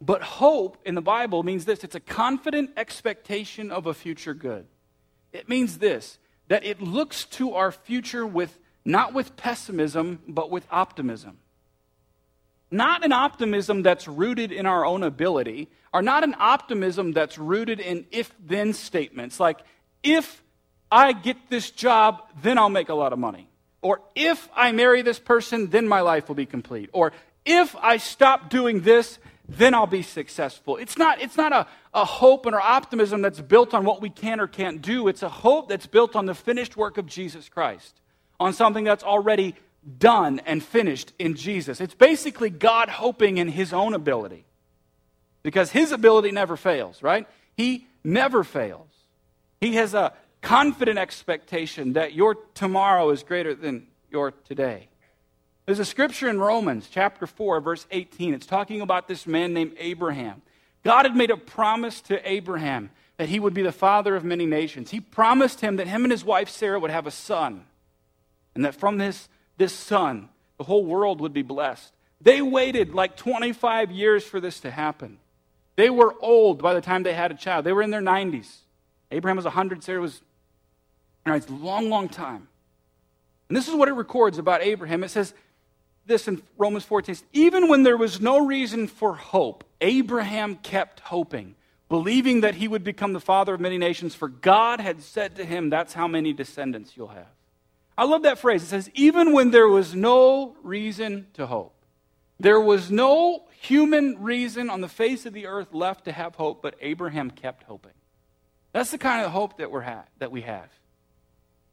But 0.00 0.22
hope 0.22 0.78
in 0.84 0.94
the 0.94 1.02
Bible 1.02 1.42
means 1.42 1.64
this 1.64 1.84
it's 1.84 1.94
a 1.94 2.00
confident 2.00 2.70
expectation 2.76 3.70
of 3.70 3.86
a 3.86 3.94
future 3.94 4.34
good. 4.34 4.66
It 5.32 5.48
means 5.48 5.78
this 5.78 6.18
that 6.48 6.64
it 6.64 6.80
looks 6.80 7.24
to 7.24 7.54
our 7.54 7.72
future 7.72 8.26
with 8.26 8.58
not 8.84 9.14
with 9.14 9.36
pessimism, 9.36 10.20
but 10.28 10.50
with 10.50 10.66
optimism. 10.70 11.38
Not 12.70 13.04
an 13.04 13.12
optimism 13.12 13.82
that's 13.82 14.06
rooted 14.06 14.52
in 14.52 14.66
our 14.66 14.84
own 14.84 15.02
ability, 15.02 15.70
or 15.92 16.02
not 16.02 16.24
an 16.24 16.34
optimism 16.38 17.12
that's 17.12 17.38
rooted 17.38 17.80
in 17.80 18.06
if 18.10 18.34
then 18.44 18.72
statements 18.72 19.40
like, 19.40 19.60
if 20.02 20.42
I 20.90 21.12
get 21.12 21.36
this 21.48 21.70
job, 21.70 22.22
then 22.42 22.58
I'll 22.58 22.68
make 22.68 22.88
a 22.88 22.94
lot 22.94 23.12
of 23.12 23.18
money. 23.18 23.48
Or 23.80 24.00
if 24.14 24.48
I 24.54 24.72
marry 24.72 25.02
this 25.02 25.18
person, 25.18 25.70
then 25.70 25.88
my 25.88 26.00
life 26.00 26.28
will 26.28 26.34
be 26.34 26.46
complete. 26.46 26.90
Or 26.92 27.12
if 27.44 27.74
I 27.76 27.98
stop 27.98 28.50
doing 28.50 28.80
this, 28.80 29.18
then 29.48 29.74
I'll 29.74 29.86
be 29.86 30.02
successful. 30.02 30.76
It's 30.78 30.96
not, 30.96 31.20
it's 31.20 31.36
not 31.36 31.52
a, 31.52 31.66
a 31.92 32.04
hope 32.04 32.46
and 32.46 32.54
or 32.54 32.60
optimism 32.60 33.20
that's 33.20 33.40
built 33.40 33.74
on 33.74 33.84
what 33.84 34.00
we 34.00 34.08
can 34.08 34.40
or 34.40 34.46
can't 34.46 34.80
do. 34.80 35.08
It's 35.08 35.22
a 35.22 35.28
hope 35.28 35.68
that's 35.68 35.86
built 35.86 36.16
on 36.16 36.26
the 36.26 36.34
finished 36.34 36.76
work 36.76 36.96
of 36.96 37.06
Jesus 37.06 37.48
Christ, 37.48 38.00
on 38.40 38.52
something 38.54 38.84
that's 38.84 39.04
already 39.04 39.54
done 39.98 40.40
and 40.46 40.62
finished 40.62 41.12
in 41.18 41.34
Jesus. 41.34 41.80
It's 41.80 41.94
basically 41.94 42.48
God 42.48 42.88
hoping 42.88 43.36
in 43.36 43.48
his 43.48 43.72
own 43.72 43.92
ability. 43.92 44.46
Because 45.42 45.70
his 45.70 45.92
ability 45.92 46.30
never 46.30 46.56
fails, 46.56 47.02
right? 47.02 47.28
He 47.54 47.86
never 48.02 48.44
fails. 48.44 48.88
He 49.60 49.74
has 49.74 49.92
a 49.92 50.14
confident 50.40 50.98
expectation 50.98 51.94
that 51.94 52.14
your 52.14 52.36
tomorrow 52.54 53.10
is 53.10 53.22
greater 53.22 53.54
than 53.54 53.88
your 54.10 54.30
today. 54.30 54.88
There's 55.66 55.78
a 55.78 55.84
scripture 55.84 56.28
in 56.28 56.38
Romans 56.38 56.88
chapter 56.90 57.26
4, 57.26 57.60
verse 57.60 57.86
18. 57.90 58.34
It's 58.34 58.46
talking 58.46 58.82
about 58.82 59.08
this 59.08 59.26
man 59.26 59.54
named 59.54 59.72
Abraham. 59.78 60.42
God 60.82 61.06
had 61.06 61.16
made 61.16 61.30
a 61.30 61.36
promise 61.38 62.02
to 62.02 62.30
Abraham 62.30 62.90
that 63.16 63.30
he 63.30 63.40
would 63.40 63.54
be 63.54 63.62
the 63.62 63.72
father 63.72 64.14
of 64.14 64.24
many 64.24 64.44
nations. 64.44 64.90
He 64.90 65.00
promised 65.00 65.62
him 65.62 65.76
that 65.76 65.86
him 65.86 66.04
and 66.04 66.12
his 66.12 66.24
wife 66.24 66.50
Sarah 66.50 66.78
would 66.78 66.90
have 66.90 67.06
a 67.06 67.10
son, 67.10 67.64
and 68.54 68.64
that 68.64 68.74
from 68.74 68.98
this, 68.98 69.28
this 69.56 69.72
son, 69.72 70.28
the 70.58 70.64
whole 70.64 70.84
world 70.84 71.20
would 71.20 71.32
be 71.32 71.42
blessed. 71.42 71.92
They 72.20 72.42
waited 72.42 72.94
like 72.94 73.16
25 73.16 73.90
years 73.90 74.24
for 74.24 74.40
this 74.40 74.60
to 74.60 74.70
happen. 74.70 75.18
They 75.76 75.88
were 75.88 76.14
old 76.20 76.60
by 76.60 76.74
the 76.74 76.80
time 76.80 77.02
they 77.02 77.14
had 77.14 77.30
a 77.30 77.34
child. 77.34 77.64
They 77.64 77.72
were 77.72 77.82
in 77.82 77.90
their 77.90 78.02
90s. 78.02 78.58
Abraham 79.10 79.36
was 79.36 79.44
100, 79.46 79.82
Sarah 79.82 80.00
was, 80.00 80.20
you 81.24 81.32
know, 81.32 81.36
it's 81.36 81.48
a 81.48 81.52
long, 81.52 81.88
long 81.88 82.08
time. 82.08 82.48
And 83.48 83.56
this 83.56 83.68
is 83.68 83.74
what 83.74 83.88
it 83.88 83.92
records 83.92 84.38
about 84.38 84.62
Abraham. 84.62 85.04
It 85.04 85.10
says, 85.10 85.34
this 86.06 86.28
in 86.28 86.42
Romans 86.56 86.84
14. 86.84 87.16
Even 87.32 87.68
when 87.68 87.82
there 87.82 87.96
was 87.96 88.20
no 88.20 88.44
reason 88.44 88.86
for 88.86 89.14
hope, 89.14 89.64
Abraham 89.80 90.56
kept 90.56 91.00
hoping, 91.00 91.54
believing 91.88 92.42
that 92.42 92.54
he 92.56 92.68
would 92.68 92.84
become 92.84 93.12
the 93.12 93.20
father 93.20 93.54
of 93.54 93.60
many 93.60 93.78
nations, 93.78 94.14
for 94.14 94.28
God 94.28 94.80
had 94.80 95.02
said 95.02 95.36
to 95.36 95.44
him, 95.44 95.70
That's 95.70 95.94
how 95.94 96.08
many 96.08 96.32
descendants 96.32 96.96
you'll 96.96 97.08
have. 97.08 97.26
I 97.96 98.04
love 98.04 98.22
that 98.22 98.38
phrase. 98.38 98.62
It 98.62 98.66
says, 98.66 98.90
Even 98.94 99.32
when 99.32 99.50
there 99.50 99.68
was 99.68 99.94
no 99.94 100.56
reason 100.62 101.28
to 101.34 101.46
hope, 101.46 101.74
there 102.40 102.60
was 102.60 102.90
no 102.90 103.44
human 103.60 104.22
reason 104.22 104.68
on 104.68 104.80
the 104.80 104.88
face 104.88 105.24
of 105.24 105.32
the 105.32 105.46
earth 105.46 105.72
left 105.72 106.04
to 106.04 106.12
have 106.12 106.34
hope, 106.34 106.62
but 106.62 106.74
Abraham 106.80 107.30
kept 107.30 107.62
hoping. 107.64 107.92
That's 108.72 108.90
the 108.90 108.98
kind 108.98 109.24
of 109.24 109.30
hope 109.30 109.58
that, 109.58 109.70
we're 109.70 109.82
ha- 109.82 110.04
that 110.18 110.32
we 110.32 110.42
have. 110.42 110.68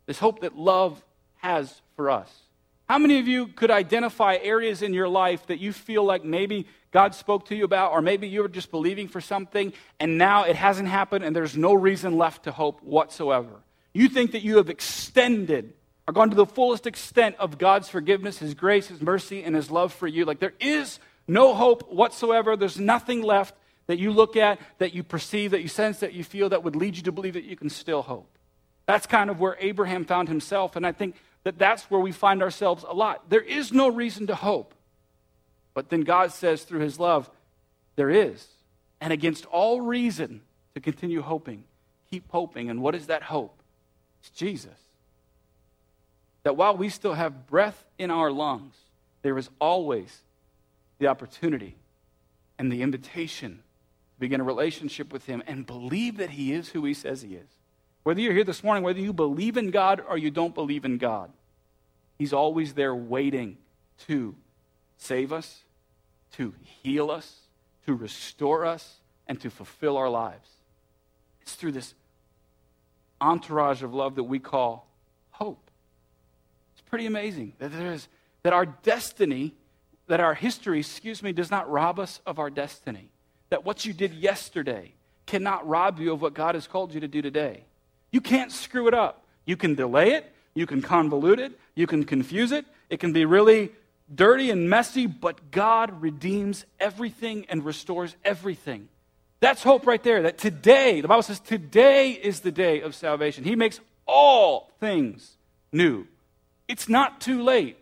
This 0.06 0.20
hope 0.20 0.42
that 0.42 0.56
love 0.56 1.04
has 1.38 1.82
for 1.96 2.12
us. 2.12 2.32
How 2.92 2.98
many 2.98 3.20
of 3.20 3.28
you 3.30 3.48
could 3.48 3.72
identify 3.72 4.36
areas 4.36 4.82
in 4.82 4.94
your 4.94 5.08
life 5.08 5.48
that 5.48 5.62
you 5.62 5.72
feel 5.72 6.04
like 6.04 6.26
maybe 6.26 6.68
God 6.92 7.16
spoke 7.16 7.46
to 7.46 7.56
you 7.56 7.64
about, 7.64 7.94
or 7.94 8.02
maybe 8.02 8.28
you 8.28 8.42
were 8.42 8.50
just 8.50 8.70
believing 8.70 9.08
for 9.08 9.22
something 9.22 9.72
and 9.98 10.18
now 10.18 10.44
it 10.44 10.58
hasn't 10.58 10.90
happened 10.90 11.24
and 11.24 11.34
there's 11.34 11.56
no 11.56 11.74
reason 11.74 12.18
left 12.18 12.44
to 12.44 12.52
hope 12.52 12.84
whatsoever? 12.84 13.62
You 13.94 14.10
think 14.10 14.34
that 14.34 14.42
you 14.42 14.58
have 14.58 14.70
extended 14.70 15.72
or 16.06 16.14
gone 16.14 16.32
to 16.32 16.36
the 16.36 16.46
fullest 16.46 16.86
extent 16.86 17.38
of 17.40 17.58
God's 17.58 17.88
forgiveness, 17.88 18.40
His 18.40 18.56
grace, 18.56 18.88
His 18.88 19.02
mercy, 19.02 19.42
and 19.42 19.56
His 19.56 19.72
love 19.72 19.94
for 19.94 20.06
you. 20.06 20.26
Like 20.26 20.42
there 20.42 20.56
is 20.60 21.00
no 21.30 21.54
hope 21.54 21.90
whatsoever. 21.94 22.58
There's 22.58 22.78
nothing 22.78 23.22
left 23.22 23.56
that 23.88 24.00
you 24.00 24.12
look 24.12 24.36
at, 24.36 24.60
that 24.80 24.94
you 24.94 25.04
perceive, 25.04 25.52
that 25.52 25.62
you 25.62 25.70
sense, 25.70 26.02
that 26.02 26.12
you 26.12 26.26
feel 26.26 26.50
that 26.50 26.66
would 26.66 26.76
lead 26.76 26.98
you 26.98 27.04
to 27.04 27.14
believe 27.14 27.36
that 27.36 27.46
you 27.46 27.56
can 27.56 27.70
still 27.70 28.02
hope. 28.02 28.38
That's 28.86 29.08
kind 29.08 29.30
of 29.30 29.40
where 29.40 29.56
Abraham 29.62 30.04
found 30.04 30.28
himself. 30.28 30.76
And 30.76 30.86
I 30.86 30.92
think 30.92 31.16
that 31.44 31.58
that's 31.58 31.90
where 31.90 32.00
we 32.00 32.12
find 32.12 32.44
ourselves 32.44 32.86
a 32.88 32.94
lot. 32.94 33.30
There 33.30 33.42
is 33.42 33.74
no 33.74 33.88
reason 33.88 34.28
to 34.28 34.36
hope. 34.36 34.74
But 35.74 35.90
then 35.90 36.02
God 36.02 36.32
says 36.32 36.64
through 36.64 36.82
his 36.82 37.00
love, 37.00 37.30
there 37.96 38.10
is. 38.10 38.46
And 39.00 39.12
against 39.12 39.46
all 39.46 39.82
reason 39.82 40.42
to 40.76 40.82
continue 40.82 41.22
hoping, 41.22 41.64
keep 42.10 42.26
hoping. 42.30 42.70
And 42.70 42.82
what 42.82 42.96
is 42.96 43.08
that 43.08 43.24
hope? 43.24 43.58
It's 44.20 44.30
Jesus. 44.30 44.72
That 46.44 46.58
while 46.58 46.76
we 46.76 46.90
still 46.90 47.14
have 47.14 47.48
breath 47.48 47.84
in 47.98 48.12
our 48.12 48.32
lungs, 48.32 48.76
there 49.22 49.38
is 49.38 49.50
always 49.60 50.22
the 51.00 51.08
opportunity 51.08 51.76
and 52.58 52.72
the 52.72 52.82
invitation 52.82 53.64
to 54.14 54.20
begin 54.20 54.42
a 54.42 54.44
relationship 54.44 55.12
with 55.12 55.26
him 55.26 55.42
and 55.48 55.66
believe 55.66 56.18
that 56.18 56.32
he 56.32 56.54
is 56.54 56.70
who 56.70 56.86
he 56.86 56.94
says 56.94 57.22
he 57.22 57.36
is. 57.36 57.50
Whether 58.04 58.22
you're 58.22 58.34
here 58.34 58.44
this 58.44 58.64
morning, 58.64 58.84
whether 58.84 59.00
you 59.00 59.14
believe 59.14 59.58
in 59.58 59.70
God 59.70 60.02
or 60.08 60.18
you 60.18 60.32
don't 60.32 60.56
believe 60.56 60.86
in 60.86 60.98
God, 60.98 61.32
He's 62.18 62.34
always 62.34 62.74
there 62.74 62.96
waiting 62.96 63.58
to 64.08 64.36
save 64.98 65.34
us, 65.34 65.62
to 66.34 66.54
heal 66.84 67.12
us, 67.12 67.36
to 67.86 67.94
restore 67.94 68.66
us, 68.66 69.00
and 69.28 69.40
to 69.42 69.50
fulfill 69.50 69.98
our 69.98 70.10
lives. 70.10 70.50
It's 71.42 71.56
through 71.56 71.72
this 71.74 71.94
entourage 73.20 73.84
of 73.84 73.94
love 73.94 74.16
that 74.16 74.24
we 74.24 74.40
call 74.40 74.88
hope. 75.32 75.70
It's 76.74 76.82
pretty 76.82 77.06
amazing 77.06 77.54
that 77.60 77.72
there 77.72 77.94
is 77.94 78.08
that 78.44 78.54
our 78.54 78.66
destiny, 78.66 79.54
that 80.08 80.20
our 80.20 80.34
history, 80.34 80.80
excuse 80.80 81.22
me, 81.22 81.32
does 81.32 81.52
not 81.52 81.70
rob 81.70 82.00
us 82.00 82.20
of 82.26 82.40
our 82.40 82.50
destiny. 82.50 83.12
That 83.50 83.66
what 83.66 83.86
you 83.86 83.94
did 83.94 84.14
yesterday 84.14 84.94
cannot 85.28 85.68
rob 85.68 86.00
you 86.00 86.14
of 86.14 86.22
what 86.22 86.34
God 86.34 86.56
has 86.56 86.68
called 86.68 86.94
you 86.94 87.00
to 87.00 87.08
do 87.08 87.22
today. 87.22 87.66
You 88.12 88.22
can't 88.22 88.52
screw 88.52 88.88
it 88.88 88.94
up. 88.94 89.26
You 89.46 89.58
can 89.58 89.76
delay 89.76 90.12
it, 90.14 90.32
you 90.54 90.66
can 90.66 90.82
convolute 90.82 91.40
it, 91.40 91.60
you 91.76 91.88
can 91.88 92.04
confuse 92.04 92.52
it, 92.52 92.66
it 92.90 93.00
can 93.00 93.14
be 93.14 93.26
really 93.26 93.72
dirty 94.14 94.52
and 94.52 94.70
messy, 94.70 95.08
but 95.08 95.52
God 95.52 96.02
redeems 96.02 96.66
everything 96.80 97.46
and 97.50 97.66
restores 97.66 98.16
everything. 98.24 98.88
That's 99.40 99.64
hope 99.64 99.88
right 99.88 100.02
there. 100.04 100.24
That 100.24 100.38
today, 100.38 101.02
the 101.02 101.08
Bible 101.08 101.24
says, 101.24 101.40
today 101.40 102.12
is 102.12 102.42
the 102.42 102.52
day 102.52 102.82
of 102.82 102.94
salvation. 102.94 103.44
He 103.44 103.56
makes 103.56 103.80
all 104.06 104.70
things 104.80 105.38
new. 105.72 106.06
It's 106.68 106.88
not 106.88 107.22
too 107.22 107.42
late. 107.42 107.78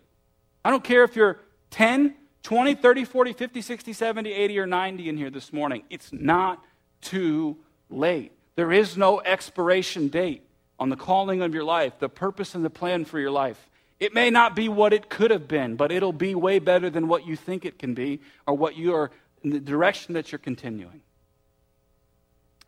I 0.63 0.69
don't 0.69 0.83
care 0.83 1.03
if 1.03 1.15
you're 1.15 1.39
10, 1.71 2.15
20, 2.43 2.75
30, 2.75 3.05
40, 3.05 3.33
50, 3.33 3.61
60, 3.61 3.93
70, 3.93 4.31
80, 4.31 4.59
or 4.59 4.65
90 4.65 5.09
in 5.09 5.17
here 5.17 5.29
this 5.29 5.51
morning. 5.51 5.83
It's 5.89 6.13
not 6.13 6.63
too 7.01 7.57
late. 7.89 8.31
There 8.59 8.73
is 8.73 8.97
no 8.97 9.21
expiration 9.21 10.09
date 10.09 10.43
on 10.77 10.89
the 10.89 10.97
calling 10.97 11.41
of 11.41 11.53
your 11.53 11.63
life, 11.63 11.97
the 11.97 12.09
purpose 12.09 12.55
and 12.55 12.65
the 12.65 12.69
plan 12.69 13.05
for 13.05 13.17
your 13.17 13.31
life. 13.31 13.69
It 14.01 14.13
may 14.13 14.29
not 14.29 14.53
be 14.53 14.67
what 14.67 14.91
it 14.91 15.07
could 15.07 15.31
have 15.31 15.47
been, 15.47 15.77
but 15.77 15.93
it'll 15.93 16.11
be 16.11 16.35
way 16.35 16.59
better 16.59 16.89
than 16.89 17.07
what 17.07 17.25
you 17.25 17.37
think 17.37 17.63
it 17.63 17.79
can 17.79 17.93
be 17.93 18.19
or 18.45 18.53
what 18.53 18.75
you 18.75 18.93
are 18.93 19.11
in 19.45 19.51
the 19.51 19.61
direction 19.61 20.13
that 20.15 20.33
you're 20.33 20.39
continuing. 20.39 20.99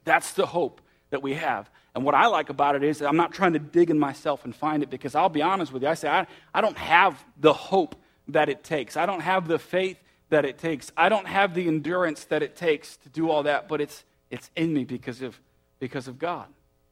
That's 0.05 0.31
the 0.31 0.45
hope 0.45 0.79
that 1.09 1.21
we 1.21 1.33
have. 1.33 1.69
And 1.93 2.05
what 2.05 2.15
I 2.15 2.27
like 2.27 2.49
about 2.49 2.77
it 2.77 2.83
is 2.83 3.01
I'm 3.01 3.17
not 3.17 3.33
trying 3.33 3.51
to 3.51 3.59
dig 3.59 3.89
in 3.89 3.99
myself 3.99 4.45
and 4.45 4.55
find 4.55 4.83
it 4.83 4.89
because 4.89 5.13
I'll 5.13 5.27
be 5.27 5.41
honest 5.41 5.73
with 5.73 5.83
you. 5.83 5.89
I 5.89 5.95
say, 5.95 6.07
I, 6.07 6.25
I 6.53 6.61
don't 6.61 6.77
have 6.77 7.21
the 7.37 7.51
hope 7.51 7.97
that 8.29 8.47
it 8.47 8.63
takes. 8.63 8.95
I 8.95 9.05
don't 9.05 9.19
have 9.19 9.45
the 9.45 9.59
faith 9.59 9.97
that 10.29 10.45
it 10.45 10.57
takes. 10.57 10.89
I 10.95 11.09
don't 11.09 11.27
have 11.27 11.53
the 11.53 11.67
endurance 11.67 12.23
that 12.23 12.41
it 12.41 12.55
takes 12.55 12.95
to 12.95 13.09
do 13.09 13.29
all 13.29 13.43
that, 13.43 13.67
but 13.67 13.81
it's, 13.81 14.05
it's 14.29 14.49
in 14.55 14.73
me 14.73 14.85
because 14.85 15.21
of, 15.21 15.37
because 15.81 16.07
of 16.07 16.17
God, 16.19 16.45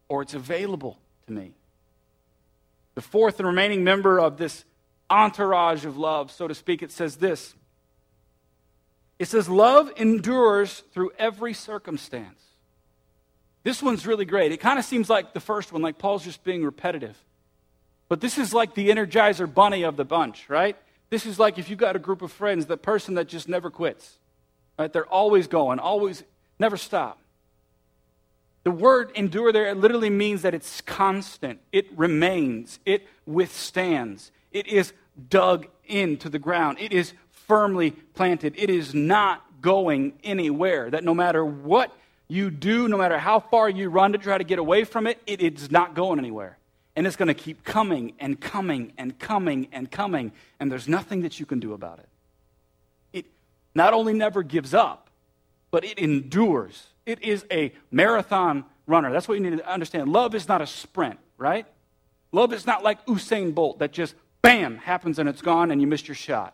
or 0.09 0.21
it's 0.23 0.33
available 0.33 0.97
to 1.27 1.31
me. 1.31 1.53
The 2.95 3.01
fourth 3.01 3.39
and 3.39 3.47
remaining 3.47 3.85
member 3.85 4.19
of 4.19 4.37
this 4.37 4.65
entourage 5.09 5.85
of 5.85 5.95
love, 5.95 6.31
so 6.31 6.47
to 6.47 6.55
speak, 6.55 6.83
it 6.83 6.91
says 6.91 7.15
this 7.15 7.55
it 9.19 9.27
says, 9.27 9.47
Love 9.47 9.91
endures 9.97 10.83
through 10.91 11.11
every 11.19 11.53
circumstance. 11.53 12.41
This 13.63 13.83
one's 13.83 14.07
really 14.07 14.25
great. 14.25 14.51
It 14.51 14.57
kind 14.57 14.79
of 14.79 14.85
seems 14.85 15.09
like 15.09 15.33
the 15.33 15.41
first 15.41 15.71
one, 15.71 15.81
like 15.81 15.99
Paul's 15.99 16.23
just 16.23 16.43
being 16.43 16.63
repetitive. 16.63 17.17
But 18.07 18.21
this 18.21 18.37
is 18.37 18.53
like 18.53 18.73
the 18.73 18.89
energizer 18.89 19.53
bunny 19.53 19.83
of 19.83 19.97
the 19.97 20.05
bunch, 20.05 20.49
right? 20.49 20.75
This 21.11 21.25
is 21.25 21.37
like 21.37 21.59
if 21.59 21.69
you've 21.69 21.77
got 21.77 21.95
a 21.95 21.99
group 21.99 22.21
of 22.21 22.31
friends, 22.31 22.65
the 22.65 22.77
person 22.77 23.15
that 23.15 23.27
just 23.27 23.47
never 23.47 23.69
quits, 23.69 24.17
right? 24.79 24.91
They're 24.91 25.05
always 25.05 25.47
going, 25.47 25.77
always, 25.77 26.23
never 26.57 26.77
stop. 26.77 27.19
The 28.69 28.75
word 28.75 29.09
endure 29.15 29.51
there 29.51 29.73
literally 29.73 30.11
means 30.11 30.43
that 30.43 30.53
it's 30.53 30.79
constant, 30.81 31.59
it 31.71 31.87
remains, 31.97 32.77
it 32.85 33.07
withstands, 33.25 34.31
it 34.51 34.67
is 34.67 34.93
dug 35.27 35.65
into 35.87 36.29
the 36.29 36.37
ground, 36.37 36.77
it 36.79 36.93
is 36.93 37.13
firmly 37.31 37.89
planted. 37.89 38.53
It 38.55 38.69
is 38.69 38.93
not 38.93 39.43
going 39.59 40.13
anywhere. 40.23 40.91
That 40.91 41.03
no 41.03 41.15
matter 41.15 41.43
what 41.43 41.91
you 42.27 42.51
do, 42.51 42.87
no 42.87 42.95
matter 42.95 43.17
how 43.17 43.39
far 43.39 43.67
you 43.67 43.89
run 43.89 44.11
to 44.11 44.19
try 44.19 44.37
to 44.37 44.43
get 44.43 44.59
away 44.59 44.83
from 44.83 45.07
it, 45.07 45.19
it 45.25 45.41
is 45.41 45.71
not 45.71 45.95
going 45.95 46.19
anywhere. 46.19 46.59
And 46.95 47.07
it's 47.07 47.15
going 47.15 47.27
to 47.29 47.33
keep 47.33 47.63
coming 47.63 48.13
and 48.19 48.39
coming 48.39 48.93
and 48.99 49.17
coming 49.17 49.67
and 49.71 49.89
coming, 49.89 50.31
and 50.59 50.71
there's 50.71 50.87
nothing 50.87 51.23
that 51.23 51.39
you 51.39 51.47
can 51.47 51.59
do 51.59 51.73
about 51.73 51.97
it. 51.97 52.09
It 53.13 53.25
not 53.73 53.95
only 53.95 54.13
never 54.13 54.43
gives 54.43 54.75
up, 54.75 55.09
but 55.71 55.83
it 55.83 55.97
endures. 55.97 56.85
It 57.09 57.23
is 57.23 57.43
a 57.49 57.73
marathon 57.89 58.65
runner. 58.85 59.11
That's 59.11 59.27
what 59.27 59.33
you 59.33 59.39
need 59.39 59.57
to 59.57 59.67
understand. 59.67 60.11
Love 60.11 60.35
is 60.35 60.47
not 60.47 60.61
a 60.61 60.67
sprint, 60.67 61.17
right? 61.39 61.65
Love 62.31 62.53
is 62.53 62.67
not 62.67 62.83
like 62.83 63.03
Usain 63.07 63.55
Bolt 63.55 63.79
that 63.79 63.91
just 63.91 64.13
bam 64.43 64.77
happens 64.77 65.17
and 65.17 65.27
it's 65.27 65.41
gone 65.41 65.71
and 65.71 65.81
you 65.81 65.87
missed 65.87 66.07
your 66.07 66.13
shot. 66.13 66.53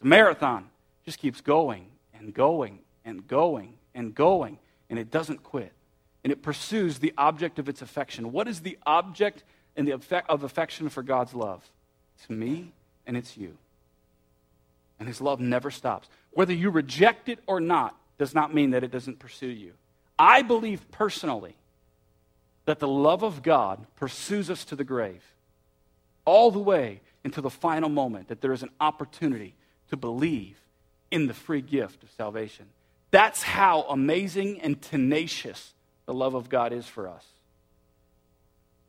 The 0.00 0.06
marathon 0.06 0.68
just 1.04 1.18
keeps 1.18 1.40
going 1.40 1.86
and 2.14 2.32
going 2.32 2.78
and 3.04 3.26
going 3.26 3.74
and 3.92 4.14
going, 4.14 4.60
and 4.88 4.96
it 4.96 5.10
doesn't 5.10 5.42
quit. 5.42 5.72
And 6.22 6.32
it 6.32 6.40
pursues 6.40 7.00
the 7.00 7.12
object 7.18 7.58
of 7.58 7.68
its 7.68 7.82
affection. 7.82 8.30
What 8.30 8.46
is 8.46 8.60
the 8.60 8.78
object 8.86 9.42
and 9.74 9.88
the 9.88 9.92
effect 9.92 10.30
of 10.30 10.44
affection 10.44 10.88
for 10.88 11.02
God's 11.02 11.34
love? 11.34 11.68
It's 12.16 12.30
me 12.30 12.70
and 13.08 13.16
it's 13.16 13.36
you. 13.36 13.56
And 15.00 15.08
his 15.08 15.20
love 15.20 15.40
never 15.40 15.72
stops. 15.72 16.08
Whether 16.30 16.52
you 16.52 16.70
reject 16.70 17.28
it 17.28 17.40
or 17.48 17.58
not 17.58 17.96
does 18.18 18.36
not 18.36 18.54
mean 18.54 18.70
that 18.70 18.84
it 18.84 18.92
doesn't 18.92 19.18
pursue 19.18 19.48
you. 19.48 19.72
I 20.20 20.42
believe 20.42 20.88
personally 20.90 21.54
that 22.66 22.78
the 22.78 22.86
love 22.86 23.22
of 23.22 23.42
God 23.42 23.86
pursues 23.96 24.50
us 24.50 24.66
to 24.66 24.76
the 24.76 24.84
grave, 24.84 25.24
all 26.26 26.50
the 26.50 26.58
way 26.58 27.00
until 27.24 27.42
the 27.42 27.50
final 27.50 27.88
moment, 27.88 28.28
that 28.28 28.42
there 28.42 28.52
is 28.52 28.62
an 28.62 28.68
opportunity 28.82 29.54
to 29.88 29.96
believe 29.96 30.58
in 31.10 31.26
the 31.26 31.32
free 31.32 31.62
gift 31.62 32.02
of 32.02 32.10
salvation. 32.10 32.66
That's 33.10 33.42
how 33.42 33.86
amazing 33.88 34.60
and 34.60 34.80
tenacious 34.80 35.72
the 36.04 36.12
love 36.12 36.34
of 36.34 36.50
God 36.50 36.74
is 36.74 36.86
for 36.86 37.08
us. 37.08 37.24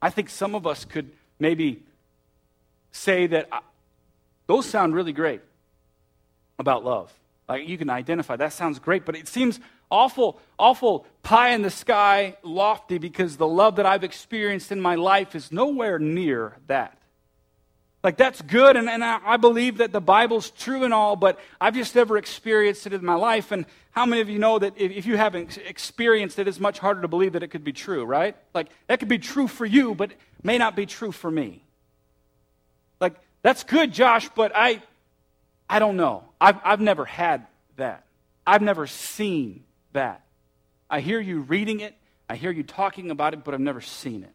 I 0.02 0.10
think 0.10 0.30
some 0.30 0.54
of 0.54 0.68
us 0.68 0.84
could 0.84 1.12
maybe 1.40 1.82
say 2.92 3.28
that 3.28 3.48
uh, 3.54 3.62
those 4.48 4.66
sound 4.66 4.94
really 4.94 5.14
great 5.14 5.42
about 6.60 6.84
love. 6.84 7.12
Like 7.48 7.70
you 7.70 7.78
can 7.78 7.90
identify, 7.90 8.36
that 8.36 8.52
sounds 8.52 8.80
great, 8.80 9.06
but 9.06 9.16
it 9.16 9.30
seems 9.30 9.62
awful, 9.92 10.40
awful 10.58 11.06
pie 11.22 11.50
in 11.50 11.62
the 11.62 11.70
sky, 11.70 12.38
lofty, 12.42 12.98
because 12.98 13.38
the 13.38 13.48
love 13.48 13.76
that 13.76 13.86
I've 13.86 14.04
experienced 14.04 14.72
in 14.72 14.82
my 14.82 14.96
life 14.96 15.36
is 15.36 15.52
nowhere 15.52 16.00
near 16.00 16.58
that. 16.68 16.98
Like, 18.04 18.18
that's 18.18 18.42
good, 18.42 18.78
and, 18.78 18.90
and 18.90 19.04
I, 19.04 19.38
believe 19.38 19.78
that 19.78 19.92
the 19.92 20.02
Bible's 20.02 20.50
true 20.50 20.84
and 20.84 20.92
all, 20.92 21.16
but 21.16 21.40
I've 21.60 21.76
just 21.76 21.94
never 21.94 22.18
experienced 22.18 22.88
it 22.88 22.94
in 22.94 23.06
my 23.06 23.14
life. 23.14 23.52
And 23.52 23.68
how 23.92 24.08
many 24.08 24.22
of 24.22 24.30
you 24.30 24.40
know 24.40 24.58
that 24.58 24.74
if, 24.76 24.92
if 24.92 25.06
you 25.06 25.18
haven't 25.18 25.60
experienced 25.60 26.40
it, 26.40 26.48
it's 26.48 26.60
much 26.60 26.80
harder 26.80 27.04
to 27.04 27.08
believe 27.08 27.34
that 27.34 27.44
it 27.44 27.50
could 27.50 27.64
be 27.64 27.74
true, 27.74 28.04
right? 28.04 28.36
Like, 28.56 28.70
that 28.88 28.98
could 28.98 29.08
be 29.08 29.20
true 29.20 29.48
for 29.48 29.68
you, 29.68 29.94
but 29.94 30.14
may 30.42 30.58
not 30.58 30.76
be 30.76 30.88
true 30.88 31.12
for 31.12 31.30
me. 31.30 31.64
Like, 33.00 33.14
that's 33.44 33.64
good, 33.64 33.94
Josh, 33.94 34.30
but 34.30 34.52
I, 34.56 34.82
I 35.70 35.78
don't 35.78 35.96
know. 35.96 36.24
I've, 36.40 36.60
I've 36.64 36.82
never 36.82 37.06
had 37.06 37.46
that. 37.76 38.04
I've 38.48 38.64
never 38.64 38.88
seen 38.88 39.64
that. 39.94 40.24
I 40.90 41.00
hear 41.02 41.20
you 41.20 41.42
reading 41.42 41.80
it, 41.80 41.96
I 42.30 42.36
hear 42.36 42.52
you 42.52 42.64
talking 42.64 43.12
about 43.12 43.34
it, 43.34 43.44
but 43.44 43.54
I've 43.54 43.60
never 43.60 43.82
seen 43.82 44.24
it. 44.24 44.34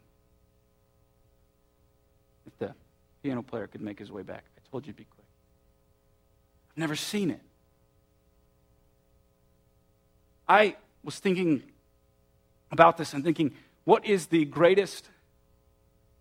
If 2.46 2.58
the 2.58 2.74
piano 3.22 3.42
player 3.42 3.66
could 3.66 3.80
make 3.80 3.98
his 3.98 4.10
way 4.10 4.22
back. 4.22 4.44
I 4.56 4.70
told 4.70 4.86
you 4.86 4.92
to 4.92 4.96
be 4.96 5.04
quick. 5.04 5.26
I've 6.72 6.78
never 6.78 6.96
seen 6.96 7.30
it. 7.30 7.40
I 10.48 10.76
was 11.02 11.18
thinking 11.18 11.62
about 12.70 12.96
this 12.96 13.14
and 13.14 13.24
thinking, 13.24 13.52
what 13.84 14.04
is 14.06 14.26
the 14.26 14.44
greatest 14.44 15.08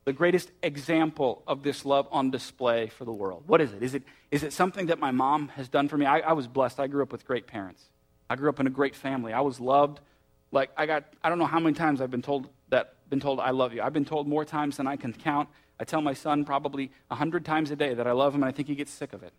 the 0.05 0.13
greatest 0.13 0.51
example 0.61 1.41
of 1.47 1.63
this 1.63 1.83
love 1.83 2.07
on 2.11 2.29
display 2.29 2.87
for 2.87 3.05
the 3.05 3.11
world? 3.11 3.43
What 3.47 3.59
is 3.59 3.73
it? 3.73 3.81
Is 3.81 3.95
it, 3.95 4.03
is 4.29 4.43
it 4.43 4.53
something 4.53 4.85
that 4.85 4.99
my 4.99 5.09
mom 5.09 5.47
has 5.49 5.67
done 5.67 5.89
for 5.89 5.97
me? 5.97 6.05
I, 6.05 6.19
I 6.19 6.33
was 6.33 6.47
blessed. 6.47 6.79
I 6.79 6.85
grew 6.87 7.01
up 7.01 7.11
with 7.11 7.25
great 7.25 7.47
parents. 7.47 7.83
I 8.29 8.35
grew 8.35 8.49
up 8.49 8.59
in 8.59 8.67
a 8.67 8.71
great 8.71 8.95
family. 8.95 9.33
I 9.33 9.41
was 9.41 9.59
loved. 9.59 9.99
Like 10.51 10.71
I 10.77 10.85
got, 10.85 11.03
I 11.23 11.29
don't 11.29 11.39
know 11.39 11.45
how 11.45 11.59
many 11.59 11.75
times 11.75 12.01
I've 12.01 12.11
been 12.11 12.21
told 12.21 12.49
that, 12.69 12.93
been 13.09 13.19
told 13.19 13.39
I 13.39 13.51
love 13.51 13.73
you. 13.73 13.81
I've 13.81 13.93
been 13.93 14.05
told 14.05 14.27
more 14.27 14.45
times 14.45 14.77
than 14.77 14.87
I 14.87 14.95
can 14.95 15.13
count. 15.13 15.49
I 15.79 15.83
tell 15.83 16.01
my 16.01 16.13
son 16.13 16.45
probably 16.45 16.91
a 17.11 17.15
hundred 17.15 17.45
times 17.45 17.69
a 17.71 17.75
day 17.75 17.93
that 17.93 18.07
I 18.07 18.13
love 18.13 18.33
him, 18.33 18.43
and 18.43 18.49
I 18.49 18.51
think 18.51 18.67
he 18.67 18.75
gets 18.75 18.91
sick 18.91 19.13
of 19.13 19.23
it. 19.23 19.33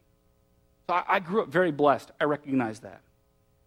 So 0.87 0.95
I, 0.95 1.05
I 1.09 1.19
grew 1.19 1.43
up 1.43 1.49
very 1.49 1.73
blessed. 1.73 2.11
I 2.21 2.25
recognize 2.25 2.81
that. 2.81 3.01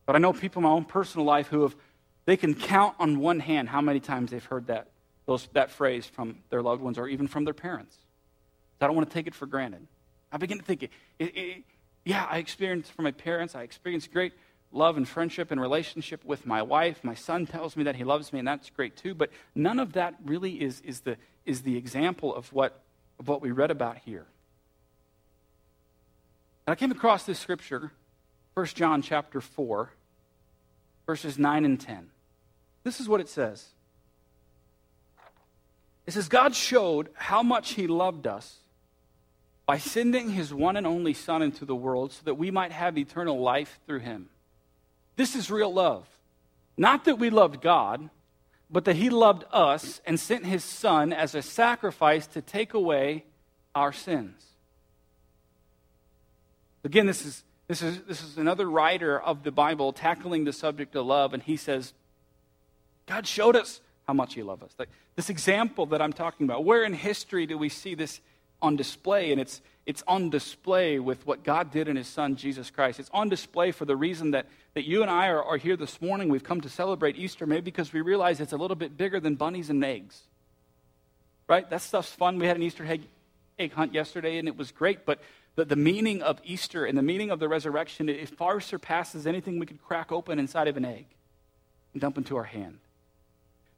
But 0.05 0.15
I 0.15 0.19
know 0.19 0.33
people 0.33 0.59
in 0.59 0.63
my 0.63 0.69
own 0.69 0.85
personal 0.85 1.25
life 1.25 1.47
who 1.47 1.63
have, 1.63 1.75
they 2.25 2.37
can 2.37 2.53
count 2.53 2.95
on 2.99 3.19
one 3.19 3.39
hand 3.39 3.69
how 3.69 3.81
many 3.81 3.99
times 3.99 4.31
they've 4.31 4.43
heard 4.43 4.67
that, 4.67 4.87
those, 5.25 5.47
that 5.53 5.71
phrase 5.71 6.05
from 6.05 6.37
their 6.49 6.61
loved 6.61 6.81
ones 6.81 6.97
or 6.97 7.07
even 7.07 7.27
from 7.27 7.43
their 7.43 7.53
parents. 7.53 7.95
So 8.79 8.85
I 8.85 8.87
don't 8.87 8.95
want 8.95 9.09
to 9.09 9.13
take 9.13 9.27
it 9.27 9.35
for 9.35 9.45
granted. 9.45 9.85
I 10.31 10.37
begin 10.37 10.59
to 10.59 10.63
think, 10.63 10.83
it, 10.83 10.91
it, 11.17 11.37
it, 11.37 11.63
yeah, 12.05 12.25
I 12.29 12.37
experienced 12.37 12.91
from 12.91 13.03
my 13.03 13.11
parents, 13.11 13.55
I 13.55 13.63
experienced 13.63 14.13
great 14.13 14.33
love 14.71 14.97
and 14.97 15.07
friendship 15.07 15.51
and 15.51 15.59
relationship 15.59 16.23
with 16.23 16.45
my 16.45 16.61
wife. 16.61 17.03
My 17.03 17.15
son 17.15 17.45
tells 17.45 17.75
me 17.75 17.83
that 17.83 17.95
he 17.95 18.03
loves 18.03 18.31
me, 18.31 18.39
and 18.39 18.47
that's 18.47 18.69
great 18.69 18.95
too. 18.95 19.13
But 19.13 19.31
none 19.55 19.79
of 19.79 19.93
that 19.93 20.15
really 20.23 20.61
is, 20.61 20.81
is, 20.81 21.01
the, 21.01 21.17
is 21.45 21.63
the 21.63 21.77
example 21.77 22.33
of 22.33 22.51
what, 22.53 22.81
of 23.19 23.27
what 23.27 23.41
we 23.41 23.51
read 23.51 23.71
about 23.71 23.97
here. 23.97 24.25
And 26.67 26.73
I 26.73 26.75
came 26.75 26.91
across 26.91 27.23
this 27.23 27.39
scripture, 27.39 27.91
1 28.53 28.65
John 28.67 29.01
chapter 29.01 29.41
4, 29.41 29.91
verses 31.07 31.39
9 31.39 31.65
and 31.65 31.79
10. 31.79 32.09
This 32.83 32.99
is 32.99 33.09
what 33.09 33.21
it 33.21 33.29
says. 33.29 33.65
It 36.05 36.13
says, 36.13 36.27
God 36.27 36.55
showed 36.55 37.09
how 37.13 37.43
much 37.43 37.73
he 37.73 37.87
loved 37.87 38.27
us 38.27 38.57
by 39.65 39.77
sending 39.77 40.31
his 40.31 40.51
one 40.51 40.75
and 40.75 40.87
only 40.87 41.13
Son 41.13 41.43
into 41.43 41.65
the 41.65 41.75
world 41.75 42.11
so 42.11 42.21
that 42.25 42.35
we 42.35 42.49
might 42.49 42.71
have 42.71 42.97
eternal 42.97 43.39
life 43.39 43.79
through 43.85 43.99
him. 43.99 44.29
This 45.19 45.35
is 45.35 45.51
real 45.51 45.73
love. 45.73 46.07
Not 46.77 47.03
that 47.03 47.19
we 47.19 47.29
loved 47.29 47.59
God, 47.59 48.09
but 48.71 48.85
that 48.85 48.95
He 48.95 49.09
loved 49.09 49.43
us 49.51 49.99
and 50.05 50.17
sent 50.17 50.45
His 50.45 50.63
Son 50.63 51.11
as 51.11 51.35
a 51.35 51.41
sacrifice 51.41 52.25
to 52.27 52.41
take 52.41 52.73
away 52.73 53.25
our 53.75 53.91
sins. 53.91 54.41
Again, 56.85 57.05
this 57.05 57.25
is, 57.25 57.43
this 57.67 57.81
is, 57.81 57.99
this 58.03 58.23
is 58.23 58.37
another 58.37 58.69
writer 58.69 59.19
of 59.19 59.43
the 59.43 59.51
Bible 59.51 59.91
tackling 59.91 60.45
the 60.45 60.53
subject 60.53 60.95
of 60.95 61.05
love, 61.05 61.33
and 61.33 61.43
he 61.43 61.57
says, 61.57 61.91
God 63.05 63.27
showed 63.27 63.57
us 63.57 63.81
how 64.07 64.13
much 64.13 64.35
He 64.35 64.41
loved 64.41 64.63
us. 64.63 64.73
Like, 64.79 64.87
this 65.17 65.29
example 65.29 65.85
that 65.87 66.01
I'm 66.01 66.13
talking 66.13 66.45
about, 66.45 66.63
where 66.63 66.85
in 66.85 66.93
history 66.93 67.45
do 67.45 67.57
we 67.57 67.67
see 67.67 67.93
this 67.93 68.21
on 68.61 68.77
display? 68.77 69.33
And 69.33 69.41
it's, 69.41 69.59
it's 69.89 70.03
on 70.07 70.29
display 70.29 70.99
with 70.99 71.25
what 71.25 71.43
God 71.43 71.71
did 71.71 71.87
in 71.87 71.95
His 71.95 72.07
Son, 72.07 72.35
Jesus 72.35 72.69
Christ. 72.69 72.99
It's 72.99 73.09
on 73.11 73.27
display 73.27 73.71
for 73.71 73.85
the 73.85 73.95
reason 73.95 74.29
that, 74.31 74.45
that 74.75 74.83
you 74.83 75.01
and 75.01 75.09
I 75.09 75.29
are, 75.29 75.43
are 75.43 75.57
here 75.57 75.75
this 75.75 75.99
morning. 75.99 76.29
We've 76.29 76.43
come 76.43 76.61
to 76.61 76.69
celebrate 76.69 77.17
Easter, 77.17 77.47
maybe 77.47 77.61
because 77.61 77.91
we 77.91 78.01
realize 78.01 78.39
it's 78.39 78.53
a 78.53 78.57
little 78.57 78.75
bit 78.75 78.97
bigger 78.97 79.19
than 79.19 79.33
bunnies 79.33 79.71
and 79.71 79.83
eggs. 79.83 80.21
Right? 81.47 81.67
That 81.71 81.81
stuff's 81.81 82.11
fun. 82.11 82.37
We 82.37 82.45
had 82.45 82.55
an 82.55 82.61
Easter 82.61 82.85
egg, 82.85 83.01
egg 83.57 83.73
hunt 83.73 83.95
yesterday, 83.95 84.37
and 84.37 84.47
it 84.47 84.55
was 84.55 84.71
great. 84.71 85.07
But 85.07 85.21
the, 85.55 85.65
the 85.65 85.75
meaning 85.75 86.21
of 86.21 86.39
Easter 86.43 86.85
and 86.85 86.95
the 86.95 87.01
meaning 87.01 87.31
of 87.31 87.39
the 87.39 87.49
resurrection, 87.49 88.09
it 88.09 88.29
far 88.29 88.61
surpasses 88.61 89.25
anything 89.25 89.57
we 89.57 89.65
could 89.65 89.81
crack 89.81 90.11
open 90.11 90.37
inside 90.37 90.67
of 90.67 90.77
an 90.77 90.85
egg 90.85 91.07
and 91.93 92.01
dump 92.01 92.15
into 92.15 92.37
our 92.37 92.43
hand 92.43 92.77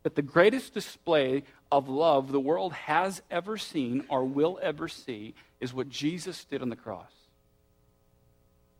that 0.03 0.15
the 0.15 0.21
greatest 0.21 0.73
display 0.73 1.43
of 1.71 1.87
love 1.87 2.31
the 2.31 2.39
world 2.39 2.73
has 2.73 3.21
ever 3.29 3.57
seen 3.57 4.03
or 4.09 4.25
will 4.25 4.59
ever 4.61 4.87
see 4.87 5.33
is 5.59 5.73
what 5.73 5.89
Jesus 5.89 6.43
did 6.45 6.61
on 6.61 6.69
the 6.69 6.75
cross. 6.75 7.11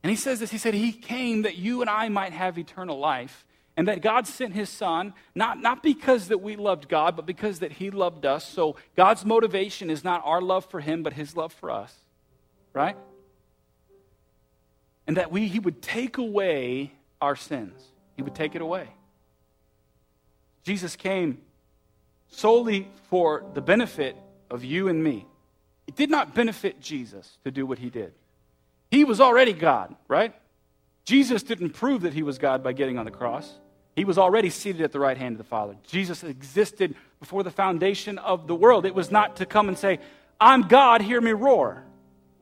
And 0.04 0.10
he 0.10 0.16
says 0.16 0.40
this 0.40 0.52
He 0.52 0.58
said, 0.58 0.74
He 0.74 0.92
came 0.92 1.44
that 1.44 1.58
you 1.58 1.82
and 1.82 1.90
I 1.90 2.10
might 2.10 2.34
have 2.34 2.58
eternal 2.58 2.98
life, 2.98 3.46
and 3.78 3.88
that 3.88 4.02
God 4.02 4.28
sent 4.28 4.54
His 4.54 4.70
Son, 4.70 5.14
not, 5.36 5.62
not 5.62 5.84
because 5.84 6.28
that 6.30 6.40
we 6.40 6.56
loved 6.56 6.90
God, 6.90 7.16
but 7.16 7.26
because 7.26 7.60
that 7.60 7.74
He 7.74 7.92
loved 7.92 8.26
us. 8.26 8.48
So 8.48 8.76
God's 8.98 9.26
motivation 9.26 9.90
is 9.90 10.04
not 10.04 10.22
our 10.26 10.42
love 10.42 10.66
for 10.66 10.80
Him, 10.80 11.04
but 11.04 11.14
His 11.14 11.36
love 11.36 11.54
for 11.54 11.70
us, 11.70 11.96
right? 12.74 12.98
And 15.08 15.18
that 15.18 15.32
we, 15.32 15.48
He 15.48 15.60
would 15.60 15.82
take 15.82 16.18
away 16.18 16.92
our 17.22 17.36
sins, 17.36 17.80
He 18.16 18.24
would 18.24 18.36
take 18.36 18.56
it 18.56 18.62
away. 18.62 18.88
Jesus 20.64 20.96
came 20.96 21.40
solely 22.30 22.88
for 23.10 23.44
the 23.54 23.62
benefit 23.62 24.16
of 24.50 24.64
you 24.64 24.88
and 24.88 25.04
me. 25.04 25.26
It 25.88 25.96
did 25.96 26.10
not 26.10 26.34
benefit 26.34 26.82
Jesus 26.82 27.38
to 27.44 27.52
do 27.52 27.66
what 27.66 27.80
he 27.80 27.90
did. 27.90 28.14
He 28.90 29.04
was 29.04 29.22
already 29.22 29.54
God, 29.54 29.96
right? 30.08 30.34
Jesus 31.06 31.44
didn't 31.44 31.72
prove 31.72 32.02
that 32.02 32.14
he 32.14 32.24
was 32.24 32.38
God 32.38 32.64
by 32.64 32.74
getting 32.74 32.98
on 32.98 33.06
the 33.06 33.12
cross. 33.12 33.52
He 33.96 34.06
was 34.06 34.18
already 34.18 34.50
seated 34.50 34.82
at 34.82 34.92
the 34.92 35.00
right 35.00 35.18
hand 35.18 35.34
of 35.34 35.38
the 35.38 35.44
Father. 35.44 35.76
Jesus 35.88 36.24
existed 36.24 36.96
before 37.20 37.44
the 37.44 37.52
foundation 37.52 38.18
of 38.18 38.48
the 38.48 38.56
world. 38.56 38.86
It 38.86 38.96
was 38.96 39.12
not 39.12 39.38
to 39.38 39.46
come 39.46 39.68
and 39.68 39.78
say, 39.78 40.00
I'm 40.40 40.64
God, 40.64 41.02
hear 41.02 41.20
me 41.20 41.32
roar. 41.32 41.84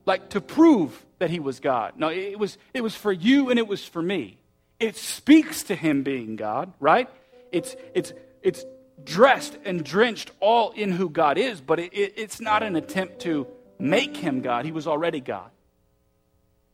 Like 0.05 0.29
to 0.29 0.41
prove 0.41 1.05
that 1.19 1.29
he 1.29 1.39
was 1.39 1.59
God. 1.59 1.93
No, 1.97 2.09
it 2.09 2.37
was, 2.39 2.57
it 2.73 2.81
was 2.81 2.95
for 2.95 3.11
you 3.11 3.49
and 3.49 3.59
it 3.59 3.67
was 3.67 3.83
for 3.83 4.01
me. 4.01 4.37
It 4.79 4.95
speaks 4.95 5.63
to 5.63 5.75
him 5.75 6.03
being 6.03 6.35
God, 6.35 6.71
right? 6.79 7.09
It's, 7.51 7.75
it's, 7.93 8.13
it's 8.41 8.65
dressed 9.03 9.57
and 9.65 9.83
drenched 9.83 10.31
all 10.39 10.71
in 10.71 10.91
who 10.91 11.09
God 11.09 11.37
is, 11.37 11.61
but 11.61 11.79
it, 11.79 11.93
it, 11.93 12.13
it's 12.17 12.39
not 12.39 12.63
an 12.63 12.75
attempt 12.75 13.19
to 13.21 13.47
make 13.77 14.17
him 14.17 14.41
God. 14.41 14.65
He 14.65 14.71
was 14.71 14.87
already 14.87 15.19
God. 15.19 15.49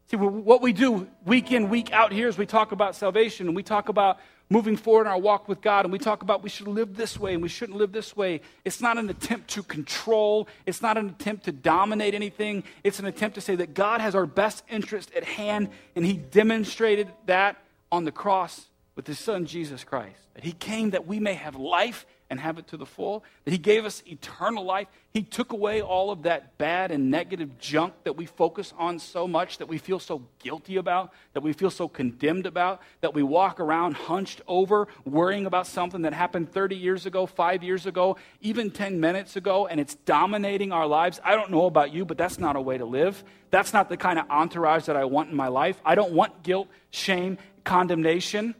See, 0.07 0.17
what 0.17 0.61
we 0.61 0.71
do 0.71 1.07
week 1.25 1.51
in, 1.51 1.69
week 1.69 1.91
out 1.91 2.11
here 2.11 2.27
is 2.27 2.37
we 2.37 2.45
talk 2.45 2.71
about 2.71 2.95
salvation 2.95 3.47
and 3.47 3.55
we 3.55 3.63
talk 3.63 3.89
about 3.89 4.19
moving 4.51 4.77
forward 4.77 5.01
in 5.01 5.07
our 5.07 5.17
walk 5.17 5.47
with 5.47 5.61
God 5.61 5.85
and 5.85 5.91
we 5.91 5.97
talk 5.97 6.21
about 6.21 6.43
we 6.43 6.49
should 6.49 6.67
live 6.67 6.95
this 6.95 7.19
way 7.19 7.33
and 7.33 7.41
we 7.41 7.49
shouldn't 7.49 7.77
live 7.77 7.91
this 7.91 8.15
way. 8.15 8.41
It's 8.63 8.81
not 8.81 8.99
an 8.99 9.09
attempt 9.09 9.49
to 9.51 9.63
control, 9.63 10.47
it's 10.67 10.83
not 10.83 10.97
an 10.97 11.09
attempt 11.09 11.45
to 11.45 11.51
dominate 11.51 12.13
anything. 12.13 12.63
It's 12.83 12.99
an 12.99 13.05
attempt 13.05 13.35
to 13.35 13.41
say 13.41 13.55
that 13.55 13.73
God 13.73 13.99
has 13.99 14.13
our 14.13 14.27
best 14.27 14.63
interest 14.69 15.11
at 15.15 15.23
hand 15.23 15.69
and 15.95 16.05
He 16.05 16.13
demonstrated 16.13 17.07
that 17.25 17.57
on 17.91 18.05
the 18.05 18.11
cross 18.11 18.67
with 18.95 19.07
His 19.07 19.19
Son, 19.19 19.45
Jesus 19.45 19.83
Christ. 19.83 20.19
That 20.35 20.43
He 20.43 20.53
came 20.53 20.91
that 20.91 21.05
we 21.05 21.19
may 21.19 21.33
have 21.33 21.55
life 21.55 22.05
and 22.29 22.39
have 22.39 22.57
it 22.57 22.67
to 22.67 22.77
the 22.77 22.85
full, 22.85 23.23
that 23.43 23.51
He 23.51 23.57
gave 23.57 23.85
us 23.85 24.01
eternal 24.07 24.63
life. 24.63 24.87
He 25.13 25.21
took 25.21 25.53
away 25.53 25.81
all 25.81 26.11
of 26.11 26.23
that 26.23 26.57
bad 26.57 26.91
and 26.91 27.11
negative 27.11 27.59
junk 27.59 27.93
that 28.03 28.17
we 28.17 28.25
focus 28.25 28.73
on 28.77 28.99
so 28.99 29.27
much, 29.27 29.59
that 29.59 29.67
we 29.67 29.77
feel 29.77 29.99
so 29.99 30.23
guilty 30.39 30.77
about, 30.77 31.13
that 31.33 31.41
we 31.41 31.53
feel 31.53 31.69
so 31.69 31.87
condemned 31.87 32.45
about, 32.45 32.81
that 33.01 33.13
we 33.13 33.21
walk 33.21 33.59
around 33.59 33.93
hunched 33.93 34.41
over, 34.47 34.87
worrying 35.03 35.45
about 35.45 35.67
something 35.67 36.01
that 36.01 36.13
happened 36.13 36.51
30 36.51 36.75
years 36.75 37.05
ago, 37.05 37.25
five 37.25 37.63
years 37.63 37.85
ago, 37.85 38.17
even 38.41 38.71
10 38.71 38.99
minutes 38.99 39.35
ago, 39.35 39.67
and 39.67 39.79
it's 39.79 39.95
dominating 39.95 40.71
our 40.71 40.87
lives. 40.87 41.19
I 41.23 41.35
don't 41.35 41.51
know 41.51 41.65
about 41.65 41.93
you, 41.93 42.05
but 42.05 42.17
that's 42.17 42.39
not 42.39 42.55
a 42.55 42.61
way 42.61 42.77
to 42.77 42.85
live. 42.85 43.23
That's 43.51 43.71
not 43.71 43.87
the 43.87 43.97
kind 43.97 44.17
of 44.17 44.29
entourage 44.29 44.85
that 44.85 44.95
I 44.95 45.05
want 45.05 45.29
in 45.29 45.35
my 45.35 45.49
life. 45.49 45.79
I 45.85 45.95
don't 45.95 46.13
want 46.13 46.43
guilt, 46.43 46.67
shame, 46.89 47.37
condemnation 47.63 48.55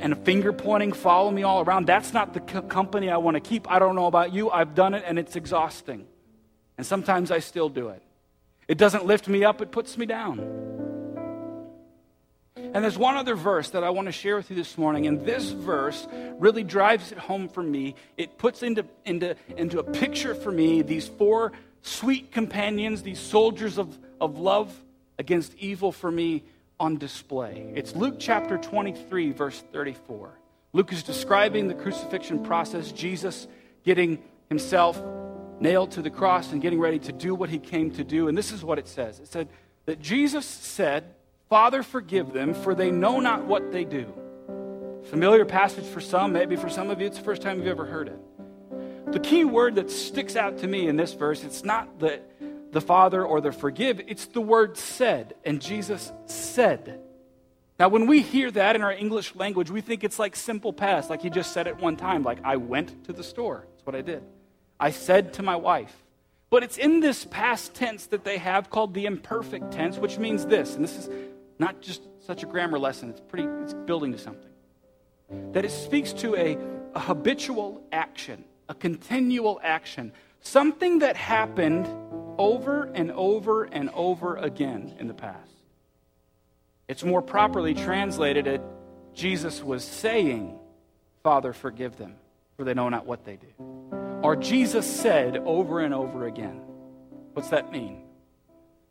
and 0.00 0.16
finger 0.24 0.52
pointing, 0.52 0.92
follow 0.92 1.30
me 1.30 1.42
all 1.42 1.62
around. 1.62 1.86
That's 1.86 2.12
not 2.12 2.34
the 2.34 2.40
co- 2.40 2.62
company 2.62 3.10
I 3.10 3.16
want 3.16 3.36
to 3.36 3.40
keep. 3.40 3.70
I 3.70 3.78
don't 3.78 3.96
know 3.96 4.06
about 4.06 4.32
you. 4.32 4.50
I've 4.50 4.74
done 4.74 4.94
it 4.94 5.04
and 5.06 5.18
it's 5.18 5.34
exhausting. 5.34 6.06
And 6.76 6.86
sometimes 6.86 7.30
I 7.30 7.38
still 7.38 7.68
do 7.68 7.88
it. 7.88 8.02
It 8.68 8.76
doesn't 8.76 9.06
lift 9.06 9.28
me 9.28 9.44
up, 9.44 9.62
it 9.62 9.72
puts 9.72 9.96
me 9.96 10.04
down. 10.04 10.40
And 12.56 12.84
there's 12.84 12.98
one 12.98 13.16
other 13.16 13.34
verse 13.34 13.70
that 13.70 13.82
I 13.82 13.90
want 13.90 14.06
to 14.06 14.12
share 14.12 14.36
with 14.36 14.50
you 14.50 14.56
this 14.56 14.76
morning, 14.76 15.06
and 15.06 15.24
this 15.24 15.50
verse 15.52 16.06
really 16.38 16.64
drives 16.64 17.12
it 17.12 17.18
home 17.18 17.48
for 17.48 17.62
me. 17.62 17.94
It 18.18 18.36
puts 18.36 18.62
into, 18.62 18.84
into, 19.06 19.36
into 19.56 19.78
a 19.78 19.84
picture 19.84 20.34
for 20.34 20.52
me 20.52 20.82
these 20.82 21.08
four 21.08 21.52
sweet 21.80 22.30
companions, 22.30 23.02
these 23.02 23.20
soldiers 23.20 23.78
of, 23.78 23.96
of 24.20 24.38
love 24.38 24.74
against 25.18 25.54
evil 25.54 25.92
for 25.92 26.10
me 26.10 26.44
on 26.80 26.96
display. 26.96 27.72
It's 27.74 27.94
Luke 27.94 28.16
chapter 28.18 28.58
23, 28.58 29.32
verse 29.32 29.62
34. 29.72 30.30
Luke 30.72 30.92
is 30.92 31.02
describing 31.02 31.68
the 31.68 31.74
crucifixion 31.74 32.44
process, 32.44 32.92
Jesus 32.92 33.48
getting 33.84 34.22
himself 34.48 35.00
nailed 35.60 35.92
to 35.92 36.02
the 36.02 36.10
cross 36.10 36.52
and 36.52 36.62
getting 36.62 36.78
ready 36.78 36.98
to 36.98 37.12
do 37.12 37.34
what 37.34 37.48
he 37.48 37.58
came 37.58 37.90
to 37.92 38.04
do. 38.04 38.28
And 38.28 38.36
this 38.36 38.52
is 38.52 38.64
what 38.64 38.78
it 38.78 38.86
says 38.86 39.18
it 39.18 39.28
said 39.28 39.48
that 39.86 40.00
Jesus 40.00 40.44
said, 40.44 41.14
Father, 41.48 41.82
forgive 41.82 42.32
them, 42.32 42.52
for 42.52 42.74
they 42.74 42.90
know 42.90 43.20
not 43.20 43.46
what 43.46 43.72
they 43.72 43.84
do. 43.84 44.12
Familiar 45.04 45.46
passage 45.46 45.86
for 45.86 46.00
some, 46.00 46.32
maybe 46.32 46.56
for 46.56 46.68
some 46.68 46.90
of 46.90 47.00
you, 47.00 47.06
it's 47.06 47.16
the 47.16 47.24
first 47.24 47.40
time 47.40 47.58
you've 47.58 47.68
ever 47.68 47.86
heard 47.86 48.08
it. 48.08 49.12
The 49.12 49.20
key 49.20 49.46
word 49.46 49.76
that 49.76 49.90
sticks 49.90 50.36
out 50.36 50.58
to 50.58 50.66
me 50.66 50.86
in 50.86 50.96
this 50.96 51.14
verse, 51.14 51.42
it's 51.42 51.64
not 51.64 52.00
that 52.00 52.30
the 52.72 52.80
Father 52.80 53.24
or 53.24 53.40
the 53.40 53.52
forgive, 53.52 54.00
it's 54.06 54.26
the 54.26 54.40
word 54.40 54.76
said. 54.76 55.34
And 55.44 55.60
Jesus 55.60 56.12
said. 56.26 57.00
Now, 57.78 57.88
when 57.88 58.06
we 58.06 58.22
hear 58.22 58.50
that 58.50 58.74
in 58.74 58.82
our 58.82 58.92
English 58.92 59.36
language, 59.36 59.70
we 59.70 59.80
think 59.80 60.02
it's 60.02 60.18
like 60.18 60.34
simple 60.34 60.72
past, 60.72 61.10
like 61.10 61.22
he 61.22 61.30
just 61.30 61.52
said 61.52 61.66
it 61.66 61.78
one 61.78 61.96
time, 61.96 62.24
like 62.24 62.38
I 62.42 62.56
went 62.56 63.04
to 63.04 63.12
the 63.12 63.22
store. 63.22 63.66
That's 63.70 63.86
what 63.86 63.94
I 63.94 64.02
did. 64.02 64.24
I 64.80 64.90
said 64.90 65.34
to 65.34 65.42
my 65.42 65.56
wife. 65.56 65.94
But 66.50 66.62
it's 66.62 66.76
in 66.76 67.00
this 67.00 67.24
past 67.26 67.74
tense 67.74 68.06
that 68.06 68.24
they 68.24 68.38
have 68.38 68.70
called 68.70 68.94
the 68.94 69.06
imperfect 69.06 69.70
tense, 69.70 69.98
which 69.98 70.18
means 70.18 70.46
this, 70.46 70.74
and 70.74 70.82
this 70.82 70.96
is 70.96 71.10
not 71.58 71.80
just 71.80 72.02
such 72.24 72.42
a 72.42 72.46
grammar 72.46 72.78
lesson, 72.78 73.10
it's 73.10 73.20
pretty 73.20 73.48
it's 73.62 73.74
building 73.74 74.12
to 74.12 74.18
something. 74.18 74.50
That 75.52 75.64
it 75.64 75.70
speaks 75.70 76.12
to 76.14 76.34
a, 76.36 76.56
a 76.94 77.00
habitual 77.00 77.82
action, 77.92 78.44
a 78.68 78.74
continual 78.74 79.60
action, 79.62 80.12
something 80.40 81.00
that 81.00 81.16
happened 81.16 81.86
over 82.38 82.84
and 82.94 83.10
over 83.12 83.64
and 83.64 83.90
over 83.90 84.36
again 84.36 84.94
in 84.98 85.08
the 85.08 85.14
past. 85.14 85.50
It's 86.86 87.04
more 87.04 87.20
properly 87.20 87.74
translated 87.74 88.46
at 88.46 88.62
Jesus 89.14 89.62
was 89.62 89.84
saying, 89.84 90.58
Father, 91.22 91.52
forgive 91.52 91.96
them, 91.96 92.14
for 92.56 92.64
they 92.64 92.72
know 92.72 92.88
not 92.88 93.04
what 93.04 93.24
they 93.24 93.36
do. 93.36 93.64
Or 94.22 94.36
Jesus 94.36 94.86
said 94.86 95.36
over 95.38 95.80
and 95.80 95.92
over 95.92 96.26
again. 96.26 96.62
What's 97.34 97.50
that 97.50 97.70
mean? 97.72 98.04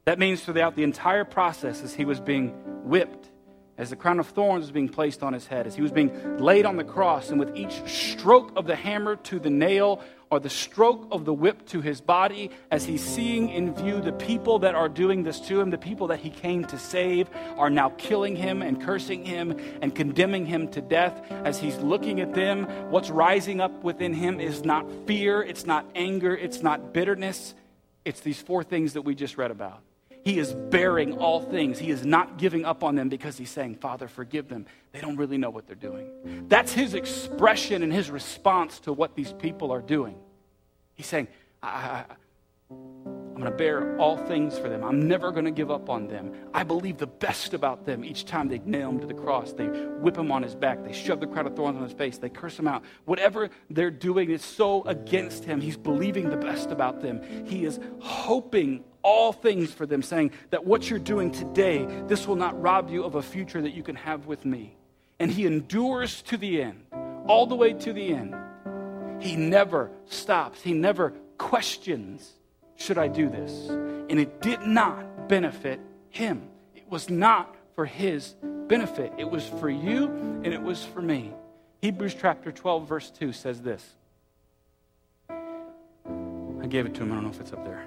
That 0.05 0.19
means 0.19 0.41
throughout 0.41 0.75
the 0.75 0.83
entire 0.83 1.25
process, 1.25 1.81
as 1.83 1.93
he 1.93 2.05
was 2.05 2.19
being 2.19 2.49
whipped, 2.83 3.29
as 3.77 3.89
the 3.89 3.95
crown 3.95 4.19
of 4.19 4.27
thorns 4.27 4.61
was 4.61 4.71
being 4.71 4.89
placed 4.89 5.21
on 5.21 5.33
his 5.33 5.47
head, 5.47 5.67
as 5.67 5.75
he 5.75 5.81
was 5.81 5.91
being 5.91 6.37
laid 6.37 6.65
on 6.65 6.77
the 6.77 6.83
cross, 6.83 7.29
and 7.29 7.39
with 7.39 7.55
each 7.55 7.73
stroke 7.89 8.51
of 8.55 8.67
the 8.67 8.75
hammer 8.75 9.15
to 9.17 9.39
the 9.39 9.49
nail 9.49 10.01
or 10.29 10.39
the 10.39 10.49
stroke 10.49 11.07
of 11.11 11.25
the 11.25 11.33
whip 11.33 11.65
to 11.67 11.81
his 11.81 12.01
body, 12.01 12.51
as 12.71 12.85
he's 12.85 13.03
seeing 13.03 13.49
in 13.49 13.73
view 13.73 14.01
the 14.01 14.11
people 14.13 14.59
that 14.59 14.75
are 14.75 14.89
doing 14.89 15.23
this 15.23 15.39
to 15.41 15.59
him, 15.59 15.69
the 15.69 15.77
people 15.77 16.07
that 16.07 16.19
he 16.19 16.29
came 16.29 16.65
to 16.65 16.77
save, 16.77 17.29
are 17.57 17.69
now 17.69 17.89
killing 17.97 18.35
him 18.35 18.61
and 18.61 18.81
cursing 18.81 19.23
him 19.23 19.57
and 19.81 19.95
condemning 19.95 20.45
him 20.45 20.67
to 20.69 20.81
death. 20.81 21.21
As 21.31 21.59
he's 21.59 21.77
looking 21.77 22.19
at 22.19 22.33
them, 22.33 22.65
what's 22.91 23.09
rising 23.09 23.61
up 23.61 23.83
within 23.83 24.13
him 24.13 24.39
is 24.39 24.63
not 24.65 24.85
fear, 25.05 25.41
it's 25.41 25.65
not 25.65 25.85
anger, 25.95 26.35
it's 26.35 26.61
not 26.61 26.93
bitterness. 26.93 27.53
It's 28.03 28.19
these 28.21 28.41
four 28.41 28.63
things 28.63 28.93
that 28.93 29.01
we 29.01 29.15
just 29.15 29.37
read 29.37 29.51
about. 29.51 29.81
He 30.27 30.39
is 30.39 30.53
bearing 30.53 31.19
all 31.19 31.39
things. 31.39 31.79
He 31.79 31.89
is 31.89 32.05
not 32.05 32.37
giving 32.37 32.65
up 32.65 32.83
on 32.83 32.95
them 32.95 33.07
because 33.07 33.37
he's 33.37 33.49
saying, 33.49 33.75
Father, 33.75 34.09
forgive 34.09 34.49
them. 34.49 34.65
They 34.91 34.99
don't 34.99 35.15
really 35.15 35.37
know 35.37 35.49
what 35.49 35.67
they're 35.67 35.75
doing. 35.77 36.45
That's 36.49 36.73
his 36.73 36.95
expression 36.95 37.81
and 37.81 37.93
his 37.93 38.11
response 38.11 38.81
to 38.81 38.91
what 38.91 39.15
these 39.15 39.31
people 39.31 39.71
are 39.71 39.81
doing. 39.81 40.17
He's 40.95 41.05
saying, 41.05 41.29
I, 41.63 42.03
am 42.69 43.35
going 43.35 43.45
to 43.45 43.51
bear 43.51 43.97
all 43.99 44.17
things 44.17 44.59
for 44.59 44.67
them. 44.67 44.83
I'm 44.83 45.07
never 45.07 45.31
going 45.31 45.45
to 45.45 45.51
give 45.51 45.71
up 45.71 45.89
on 45.89 46.09
them. 46.09 46.33
I 46.53 46.63
believe 46.63 46.97
the 46.97 47.07
best 47.07 47.53
about 47.53 47.85
them 47.85 48.03
each 48.03 48.25
time 48.25 48.49
they 48.49 48.59
nail 48.59 48.89
him 48.89 48.99
to 48.99 49.07
the 49.07 49.13
cross. 49.13 49.53
They 49.53 49.67
whip 49.67 50.17
him 50.17 50.29
on 50.29 50.43
his 50.43 50.55
back. 50.55 50.83
They 50.83 50.91
shove 50.91 51.21
the 51.21 51.27
crown 51.27 51.47
of 51.47 51.55
thorns 51.55 51.77
on 51.77 51.83
his 51.83 51.93
face. 51.93 52.17
They 52.17 52.27
curse 52.27 52.59
him 52.59 52.67
out. 52.67 52.83
Whatever 53.05 53.49
they're 53.69 53.89
doing 53.89 54.31
is 54.31 54.43
so 54.43 54.83
against 54.83 55.45
him. 55.45 55.61
He's 55.61 55.77
believing 55.77 56.29
the 56.29 56.35
best 56.35 56.69
about 56.69 57.01
them. 57.01 57.21
He 57.45 57.63
is 57.63 57.79
hoping 58.01 58.83
all 59.07 59.31
things 59.31 59.71
for 59.71 59.85
them, 59.85 60.01
saying 60.01 60.31
that 60.49 60.65
what 60.65 60.89
you're 60.89 60.99
doing 60.99 61.31
today, 61.31 61.87
this 62.07 62.27
will 62.27 62.35
not 62.35 62.61
rob 62.61 62.89
you 62.89 63.05
of 63.05 63.15
a 63.15 63.21
future 63.21 63.61
that 63.61 63.71
you 63.71 63.81
can 63.81 63.95
have 63.95 64.25
with 64.25 64.43
me. 64.43 64.75
And 65.17 65.31
he 65.31 65.45
endures 65.45 66.21
to 66.23 66.35
the 66.35 66.61
end, 66.61 66.83
all 67.25 67.47
the 67.47 67.55
way 67.55 67.71
to 67.71 67.93
the 67.93 68.13
end. 68.13 68.35
He 69.21 69.37
never 69.37 69.89
stops, 70.07 70.61
he 70.61 70.73
never 70.73 71.13
questions, 71.37 72.33
should 72.75 72.97
I 72.97 73.07
do 73.07 73.29
this? 73.29 73.69
And 73.69 74.19
it 74.19 74.41
did 74.41 74.61
not 74.63 75.29
benefit 75.29 75.79
him. 76.09 76.43
It 76.75 76.83
was 76.89 77.09
not 77.09 77.55
for 77.75 77.85
his 77.85 78.35
benefit, 78.67 79.13
it 79.17 79.31
was 79.31 79.47
for 79.47 79.69
you 79.69 80.07
and 80.43 80.47
it 80.47 80.61
was 80.61 80.83
for 80.83 81.01
me. 81.01 81.33
Hebrews 81.81 82.17
chapter 82.19 82.51
12, 82.51 82.85
verse 82.85 83.09
2 83.11 83.31
says 83.31 83.61
this. 83.61 83.85
I 85.29 86.67
gave 86.67 86.85
it 86.85 86.93
to 86.95 87.03
him, 87.03 87.13
I 87.13 87.15
don't 87.15 87.23
know 87.23 87.29
if 87.29 87.39
it's 87.39 87.53
up 87.53 87.63
there. 87.63 87.85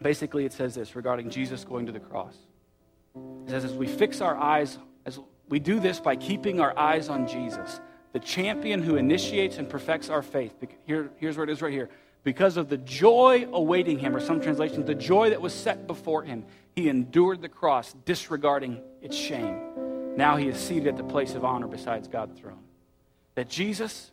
Basically, 0.00 0.44
it 0.44 0.52
says 0.52 0.74
this 0.74 0.94
regarding 0.94 1.30
Jesus 1.30 1.64
going 1.64 1.86
to 1.86 1.92
the 1.92 2.00
cross. 2.00 2.34
It 3.16 3.50
says, 3.50 3.64
as 3.64 3.72
we 3.72 3.86
fix 3.86 4.20
our 4.20 4.36
eyes, 4.36 4.78
as 5.04 5.18
we 5.48 5.58
do 5.58 5.80
this 5.80 5.98
by 5.98 6.16
keeping 6.16 6.60
our 6.60 6.76
eyes 6.78 7.08
on 7.08 7.26
Jesus, 7.26 7.80
the 8.12 8.20
champion 8.20 8.82
who 8.82 8.96
initiates 8.96 9.58
and 9.58 9.68
perfects 9.68 10.08
our 10.08 10.22
faith. 10.22 10.54
Here, 10.86 11.10
here's 11.16 11.36
where 11.36 11.44
it 11.44 11.50
is 11.50 11.60
right 11.60 11.72
here. 11.72 11.88
Because 12.22 12.56
of 12.56 12.68
the 12.68 12.76
joy 12.76 13.48
awaiting 13.52 13.98
him, 13.98 14.14
or 14.14 14.20
some 14.20 14.40
translations, 14.40 14.86
the 14.86 14.94
joy 14.94 15.30
that 15.30 15.40
was 15.40 15.52
set 15.52 15.86
before 15.86 16.22
him, 16.22 16.44
he 16.74 16.88
endured 16.88 17.42
the 17.42 17.48
cross, 17.48 17.94
disregarding 18.04 18.82
its 19.02 19.16
shame. 19.16 19.60
Now 20.16 20.36
he 20.36 20.48
is 20.48 20.58
seated 20.58 20.88
at 20.88 20.96
the 20.96 21.04
place 21.04 21.34
of 21.34 21.44
honor 21.44 21.68
beside 21.68 22.10
God's 22.10 22.38
throne. 22.38 22.62
That 23.34 23.48
Jesus 23.48 24.10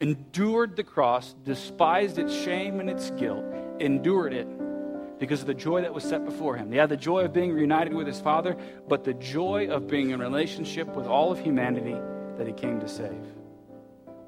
endured 0.00 0.76
the 0.76 0.84
cross, 0.84 1.34
despised 1.44 2.18
its 2.18 2.34
shame 2.34 2.80
and 2.80 2.88
its 2.88 3.10
guilt, 3.12 3.44
endured 3.80 4.32
it 4.34 4.46
because 5.18 5.40
of 5.40 5.46
the 5.46 5.54
joy 5.54 5.82
that 5.82 5.92
was 5.92 6.04
set 6.04 6.24
before 6.24 6.56
him. 6.56 6.70
He 6.70 6.78
had 6.78 6.88
the 6.88 6.96
joy 6.96 7.24
of 7.24 7.32
being 7.32 7.52
reunited 7.52 7.92
with 7.92 8.06
his 8.06 8.20
Father, 8.20 8.56
but 8.88 9.04
the 9.04 9.14
joy 9.14 9.68
of 9.68 9.88
being 9.88 10.10
in 10.10 10.20
relationship 10.20 10.88
with 10.88 11.06
all 11.06 11.32
of 11.32 11.40
humanity 11.40 11.96
that 12.36 12.46
he 12.46 12.52
came 12.52 12.80
to 12.80 12.88
save. 12.88 13.24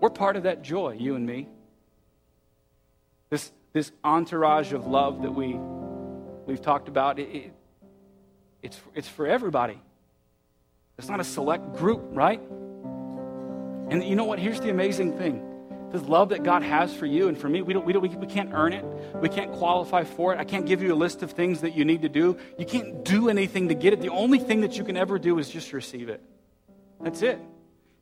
We're 0.01 0.11
part 0.11 0.37
of 0.37 0.45
that 0.45 0.63
joy, 0.63 0.97
you 0.99 1.15
and 1.15 1.27
me. 1.27 1.49
This, 3.29 3.53
this 3.73 3.93
entourage 4.03 4.73
of 4.73 4.87
love 4.87 5.23
that 5.23 5.31
we, 5.31 5.55
we've 6.47 6.61
talked 6.61 6.89
about, 6.89 7.19
it, 7.19 7.29
it, 7.29 7.53
it's, 8.63 8.81
it's 8.95 9.09
for 9.09 9.27
everybody. 9.27 9.81
It's 10.99 11.09
not 11.09 11.21
a 11.21 11.25
select 11.25 11.77
group, 11.77 12.03
right? 12.11 12.41
And 13.91 14.05
you 14.05 14.17
know 14.17 14.25
what? 14.25 14.39
Here's 14.39 14.61
the 14.61 14.71
amazing 14.71 15.17
thing 15.17 15.50
the 15.93 15.99
love 15.99 16.31
that 16.31 16.43
God 16.43 16.63
has 16.63 16.95
for 16.95 17.07
you 17.07 17.29
and 17.29 17.37
for 17.37 17.49
me, 17.49 17.63
we, 17.63 17.73
don't, 17.73 17.85
we, 17.85 17.93
don't, 17.93 18.03
we 18.03 18.27
can't 18.27 18.51
earn 18.53 18.73
it. 18.73 18.85
We 19.17 19.29
can't 19.29 19.53
qualify 19.53 20.05
for 20.05 20.33
it. 20.33 20.39
I 20.39 20.45
can't 20.45 20.67
give 20.67 20.83
you 20.83 20.93
a 20.93 20.97
list 20.97 21.23
of 21.23 21.33
things 21.33 21.61
that 21.63 21.77
you 21.77 21.85
need 21.85 22.03
to 22.03 22.09
do. 22.09 22.37
You 22.59 22.67
can't 22.67 23.05
do 23.05 23.29
anything 23.29 23.69
to 23.69 23.75
get 23.75 23.93
it. 23.93 24.01
The 24.01 24.11
only 24.11 24.39
thing 24.39 24.61
that 24.61 24.79
you 24.79 24.85
can 24.85 24.97
ever 24.97 25.19
do 25.19 25.39
is 25.39 25.49
just 25.49 25.73
receive 25.73 26.09
it. 26.09 26.23
That's 27.01 27.23
it. 27.23 27.41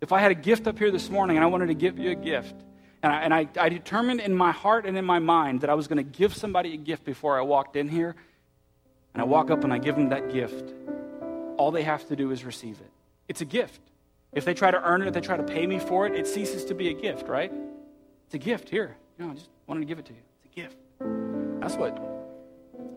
If 0.00 0.12
I 0.12 0.20
had 0.20 0.30
a 0.30 0.34
gift 0.34 0.66
up 0.66 0.78
here 0.78 0.90
this 0.90 1.10
morning 1.10 1.36
and 1.36 1.44
I 1.44 1.48
wanted 1.48 1.66
to 1.68 1.74
give 1.74 1.98
you 1.98 2.10
a 2.10 2.14
gift, 2.14 2.54
and 3.02 3.12
I, 3.12 3.22
and 3.22 3.34
I, 3.34 3.48
I 3.58 3.68
determined 3.68 4.20
in 4.20 4.34
my 4.34 4.52
heart 4.52 4.86
and 4.86 4.96
in 4.96 5.04
my 5.04 5.18
mind 5.18 5.60
that 5.62 5.70
I 5.70 5.74
was 5.74 5.88
going 5.88 5.98
to 5.98 6.18
give 6.18 6.34
somebody 6.34 6.74
a 6.74 6.76
gift 6.76 7.04
before 7.04 7.38
I 7.38 7.42
walked 7.42 7.76
in 7.76 7.88
here, 7.88 8.14
and 9.14 9.22
I 9.22 9.24
walk 9.24 9.50
up 9.50 9.64
and 9.64 9.72
I 9.72 9.78
give 9.78 9.96
them 9.96 10.10
that 10.10 10.32
gift, 10.32 10.72
all 11.56 11.70
they 11.70 11.82
have 11.82 12.06
to 12.08 12.16
do 12.16 12.30
is 12.30 12.44
receive 12.44 12.80
it. 12.80 12.90
It's 13.28 13.40
a 13.40 13.44
gift. 13.44 13.80
If 14.32 14.44
they 14.44 14.54
try 14.54 14.70
to 14.70 14.82
earn 14.82 15.02
it, 15.02 15.08
if 15.08 15.14
they 15.14 15.20
try 15.20 15.36
to 15.36 15.42
pay 15.42 15.66
me 15.66 15.78
for 15.78 16.06
it, 16.06 16.14
it 16.14 16.26
ceases 16.26 16.66
to 16.66 16.74
be 16.74 16.88
a 16.88 16.92
gift, 16.92 17.28
right? 17.28 17.52
It's 18.28 18.34
a 18.34 18.38
gift. 18.38 18.68
Here, 18.68 18.94
you 19.18 19.24
know, 19.24 19.30
I 19.30 19.34
just 19.34 19.48
wanted 19.66 19.80
to 19.80 19.86
give 19.86 19.98
it 19.98 20.04
to 20.04 20.12
you. 20.12 20.18
It's 20.44 20.52
a 20.52 20.54
gift. 20.54 20.76
That's 21.62 21.76
what 21.76 21.98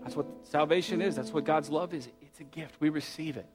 that's 0.03 0.13
what 0.13 0.25
salvation 0.43 1.01
is. 1.01 1.15
That's 1.15 1.31
what 1.31 1.45
God's 1.45 1.69
love 1.69 1.93
is. 1.93 2.09
It's 2.21 2.41
a 2.41 2.43
gift. 2.43 2.75
We 2.81 2.89
receive 2.89 3.37
it. 3.37 3.45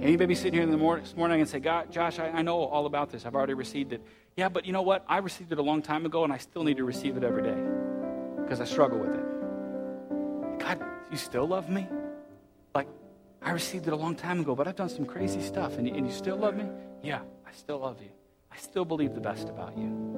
Be 0.00 0.34
sitting 0.34 0.54
here 0.54 0.64
in 0.64 0.72
the 0.72 0.76
morning, 0.76 1.04
this 1.04 1.14
morning 1.14 1.40
and 1.40 1.48
say, 1.48 1.60
God, 1.60 1.92
Josh, 1.92 2.18
I, 2.18 2.26
I 2.30 2.42
know 2.42 2.64
all 2.64 2.86
about 2.86 3.10
this. 3.10 3.24
I've 3.24 3.36
already 3.36 3.54
received 3.54 3.92
it. 3.92 4.02
Yeah, 4.36 4.48
but 4.48 4.66
you 4.66 4.72
know 4.72 4.82
what? 4.82 5.04
I 5.06 5.18
received 5.18 5.52
it 5.52 5.58
a 5.60 5.62
long 5.62 5.80
time 5.80 6.06
ago, 6.06 6.24
and 6.24 6.32
I 6.32 6.38
still 6.38 6.64
need 6.64 6.78
to 6.78 6.84
receive 6.84 7.16
it 7.16 7.22
every 7.22 7.44
day 7.44 7.56
because 8.42 8.60
I 8.60 8.64
struggle 8.64 8.98
with 8.98 9.14
it. 9.14 10.58
God, 10.58 10.84
you 11.08 11.16
still 11.16 11.46
love 11.46 11.68
me? 11.68 11.86
Like, 12.74 12.88
I 13.40 13.52
received 13.52 13.86
it 13.86 13.92
a 13.92 13.96
long 13.96 14.16
time 14.16 14.40
ago, 14.40 14.56
but 14.56 14.66
I've 14.66 14.74
done 14.74 14.88
some 14.88 15.06
crazy 15.06 15.40
stuff, 15.40 15.78
and, 15.78 15.86
and 15.86 16.04
you 16.04 16.12
still 16.12 16.36
love 16.36 16.56
me? 16.56 16.66
Yeah, 17.00 17.20
I 17.46 17.52
still 17.52 17.78
love 17.78 18.02
you. 18.02 18.10
I 18.50 18.56
still 18.56 18.84
believe 18.84 19.14
the 19.14 19.20
best 19.20 19.48
about 19.48 19.78
you. 19.78 20.12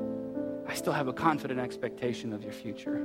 I 0.75 0.77
still 0.77 0.93
have 0.93 1.07
a 1.07 1.13
confident 1.13 1.61
expectation 1.61 2.33
of 2.33 2.43
your 2.43 2.53
future. 2.53 2.97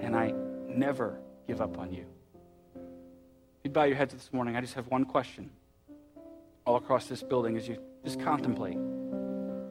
And 0.00 0.14
I 0.14 0.32
never 0.68 1.18
give 1.48 1.60
up 1.60 1.76
on 1.76 1.92
you. 1.92 2.06
If 2.76 3.64
you 3.64 3.70
bow 3.72 3.82
your 3.82 3.96
heads 3.96 4.14
this 4.14 4.32
morning, 4.32 4.54
I 4.54 4.60
just 4.60 4.74
have 4.74 4.86
one 4.86 5.04
question 5.04 5.50
all 6.64 6.76
across 6.76 7.06
this 7.06 7.20
building 7.20 7.56
as 7.56 7.66
you 7.66 7.78
just 8.04 8.20
contemplate 8.20 8.78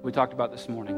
we 0.08 0.14
talked 0.14 0.32
about 0.32 0.52
this 0.52 0.70
morning. 0.70 0.96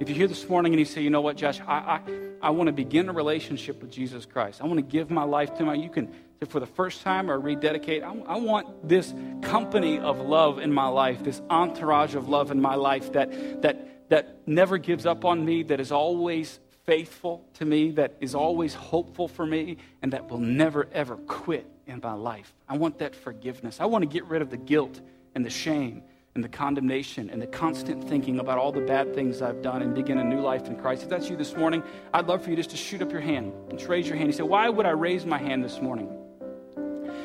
If 0.00 0.08
you're 0.08 0.18
here 0.18 0.26
this 0.26 0.48
morning 0.48 0.72
and 0.72 0.80
you 0.80 0.84
say, 0.84 1.00
you 1.00 1.10
know 1.10 1.20
what, 1.20 1.36
Josh, 1.36 1.60
I, 1.60 1.76
I, 1.76 2.00
I 2.42 2.50
want 2.50 2.66
to 2.66 2.72
begin 2.72 3.08
a 3.08 3.12
relationship 3.12 3.80
with 3.80 3.92
Jesus 3.92 4.26
Christ. 4.26 4.60
I 4.60 4.66
want 4.66 4.78
to 4.78 4.82
give 4.82 5.10
my 5.10 5.22
life 5.22 5.54
to 5.58 5.64
him. 5.64 5.80
You 5.80 5.88
can, 5.88 6.12
for 6.48 6.58
the 6.58 6.66
first 6.66 7.02
time 7.02 7.30
or 7.30 7.38
rededicate, 7.38 8.02
I, 8.02 8.12
I 8.26 8.38
want 8.38 8.88
this 8.88 9.14
company 9.42 10.00
of 10.00 10.18
love 10.18 10.58
in 10.58 10.72
my 10.72 10.88
life, 10.88 11.22
this 11.22 11.40
entourage 11.48 12.16
of 12.16 12.28
love 12.28 12.50
in 12.50 12.60
my 12.60 12.74
life 12.74 13.12
that, 13.12 13.62
that, 13.62 13.97
that 14.08 14.46
never 14.46 14.78
gives 14.78 15.06
up 15.06 15.24
on 15.24 15.44
me, 15.44 15.62
that 15.64 15.80
is 15.80 15.92
always 15.92 16.60
faithful 16.84 17.44
to 17.54 17.64
me, 17.64 17.90
that 17.92 18.16
is 18.20 18.34
always 18.34 18.74
hopeful 18.74 19.28
for 19.28 19.44
me, 19.44 19.76
and 20.02 20.12
that 20.12 20.30
will 20.30 20.38
never, 20.38 20.88
ever 20.92 21.16
quit 21.16 21.66
in 21.86 22.00
my 22.02 22.14
life. 22.14 22.54
I 22.68 22.76
want 22.76 22.98
that 22.98 23.14
forgiveness. 23.14 23.80
I 23.80 23.86
want 23.86 24.02
to 24.02 24.08
get 24.08 24.24
rid 24.24 24.42
of 24.42 24.50
the 24.50 24.56
guilt 24.56 25.00
and 25.34 25.44
the 25.44 25.50
shame 25.50 26.02
and 26.34 26.44
the 26.44 26.48
condemnation 26.48 27.30
and 27.30 27.42
the 27.42 27.46
constant 27.46 28.08
thinking 28.08 28.38
about 28.38 28.58
all 28.58 28.70
the 28.70 28.80
bad 28.80 29.14
things 29.14 29.42
I've 29.42 29.60
done 29.60 29.82
and 29.82 29.94
begin 29.94 30.18
a 30.18 30.24
new 30.24 30.40
life 30.40 30.66
in 30.66 30.76
Christ. 30.76 31.02
If 31.02 31.08
that's 31.08 31.28
you 31.28 31.36
this 31.36 31.56
morning, 31.56 31.82
I'd 32.14 32.26
love 32.26 32.42
for 32.42 32.50
you 32.50 32.56
just 32.56 32.70
to 32.70 32.76
shoot 32.76 33.02
up 33.02 33.10
your 33.10 33.20
hand. 33.20 33.52
Just 33.72 33.88
raise 33.88 34.06
your 34.06 34.16
hand. 34.16 34.28
You 34.28 34.32
say, 34.32 34.44
Why 34.44 34.68
would 34.68 34.86
I 34.86 34.90
raise 34.90 35.26
my 35.26 35.38
hand 35.38 35.64
this 35.64 35.80
morning? 35.80 36.08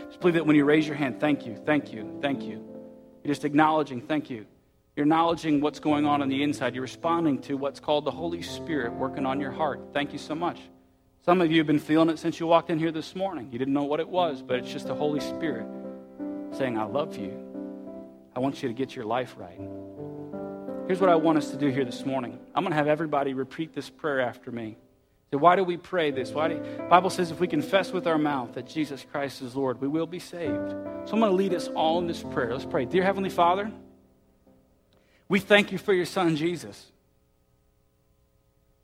Just 0.08 0.20
believe 0.20 0.34
that 0.34 0.46
when 0.46 0.56
you 0.56 0.66
raise 0.66 0.88
your 0.88 0.96
hand, 0.96 1.20
thank 1.20 1.46
you, 1.46 1.56
thank 1.56 1.94
you, 1.94 2.18
thank 2.22 2.44
you. 2.44 2.68
You're 3.24 3.34
just 3.34 3.46
acknowledging, 3.46 4.02
thank 4.02 4.30
you. 4.30 4.46
You're 4.96 5.06
acknowledging 5.06 5.60
what's 5.60 5.80
going 5.80 6.06
on 6.06 6.22
on 6.22 6.30
the 6.30 6.44
inside. 6.44 6.76
You're 6.76 6.84
responding 6.84 7.40
to 7.44 7.56
what's 7.56 7.80
called 7.80 8.06
the 8.06 8.12
Holy 8.12 8.44
Spirit 8.44 8.94
working 8.94 9.26
on 9.26 9.40
your 9.40 9.52
heart. 9.52 9.80
Thank 9.92 10.14
you 10.14 10.20
so 10.20 10.36
much. 10.36 10.60
Some 11.26 11.42
of 11.42 11.52
you 11.52 11.58
have 11.60 11.68
been 11.68 11.80
feeling 11.80 12.10
it 12.10 12.20
since 12.20 12.40
you 12.40 12.46
walked 12.46 12.70
in 12.70 12.78
here 12.78 12.92
this 12.92 13.16
morning. 13.16 13.50
You 13.52 13.58
didn't 13.58 13.74
know 13.74 13.86
what 13.86 14.00
it 14.00 14.08
was, 14.08 14.44
but 14.44 14.58
it's 14.58 14.72
just 14.72 14.88
the 14.88 14.94
Holy 14.94 15.20
Spirit 15.20 15.66
saying, 16.52 16.78
I 16.78 16.84
love 16.84 17.18
you. 17.18 17.32
I 18.36 18.40
want 18.40 18.62
you 18.62 18.70
to 18.70 18.76
get 18.76 18.96
your 18.96 19.06
life 19.06 19.36
right. 19.38 19.60
Here's 20.86 21.00
what 21.00 21.10
I 21.10 21.16
want 21.16 21.38
us 21.38 21.50
to 21.52 21.58
do 21.58 21.70
here 21.70 21.86
this 21.86 22.06
morning. 22.06 22.38
I'm 22.54 22.64
going 22.64 22.72
to 22.72 22.78
have 22.78 22.88
everybody 22.88 23.34
repeat 23.34 23.74
this 23.74 23.90
prayer 23.90 24.20
after 24.20 24.52
me. 24.52 24.78
So 25.32 25.40
why 25.40 25.56
do 25.56 25.64
we 25.64 25.78
pray 25.78 26.12
this? 26.12 26.32
Why 26.32 26.50
do, 26.50 26.60
Bible 26.88 27.10
says 27.10 27.32
if 27.32 27.40
we 27.40 27.48
confess 27.48 27.92
with 27.92 28.06
our 28.06 28.20
mouth 28.20 28.54
that 28.54 28.68
Jesus 28.68 29.04
Christ 29.12 29.42
is 29.42 29.56
Lord, 29.56 29.82
we 29.82 29.88
will 29.88 30.06
be 30.06 30.20
saved. 30.20 30.70
So 31.06 31.14
I'm 31.14 31.20
going 31.20 31.32
to 31.32 31.32
lead 31.32 31.56
us 31.56 31.70
all 31.70 31.98
in 31.98 32.06
this 32.06 32.22
prayer. 32.22 32.52
Let's 32.52 32.66
pray. 32.66 32.86
Dear 32.86 33.04
Heavenly 33.04 33.32
Father, 33.32 33.72
we 35.34 35.40
thank 35.40 35.72
you 35.72 35.80
for 35.80 35.94
your 35.96 36.06
Son, 36.06 36.36
Jesus. 36.36 36.92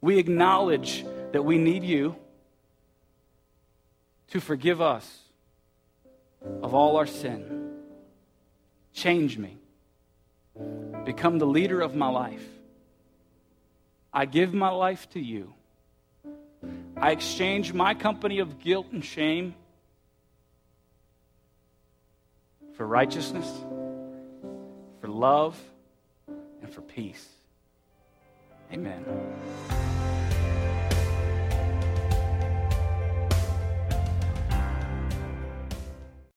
We 0.01 0.17
acknowledge 0.17 1.05
that 1.31 1.45
we 1.45 1.59
need 1.59 1.83
you 1.83 2.15
to 4.29 4.39
forgive 4.39 4.81
us 4.81 5.07
of 6.63 6.73
all 6.73 6.97
our 6.97 7.05
sin. 7.05 7.69
Change 8.93 9.37
me. 9.37 9.59
Become 11.05 11.37
the 11.37 11.45
leader 11.45 11.81
of 11.81 11.93
my 11.93 12.09
life. 12.09 12.47
I 14.11 14.25
give 14.25 14.51
my 14.51 14.69
life 14.69 15.07
to 15.11 15.19
you. 15.19 15.53
I 16.97 17.11
exchange 17.11 17.73
my 17.73 17.93
company 17.93 18.39
of 18.39 18.57
guilt 18.57 18.87
and 18.91 19.05
shame 19.05 19.53
for 22.73 22.87
righteousness, 22.87 23.47
for 24.99 25.09
love, 25.09 25.55
and 26.69 26.75
for 26.75 26.81
peace. 26.81 27.29
Amen. 28.71 29.03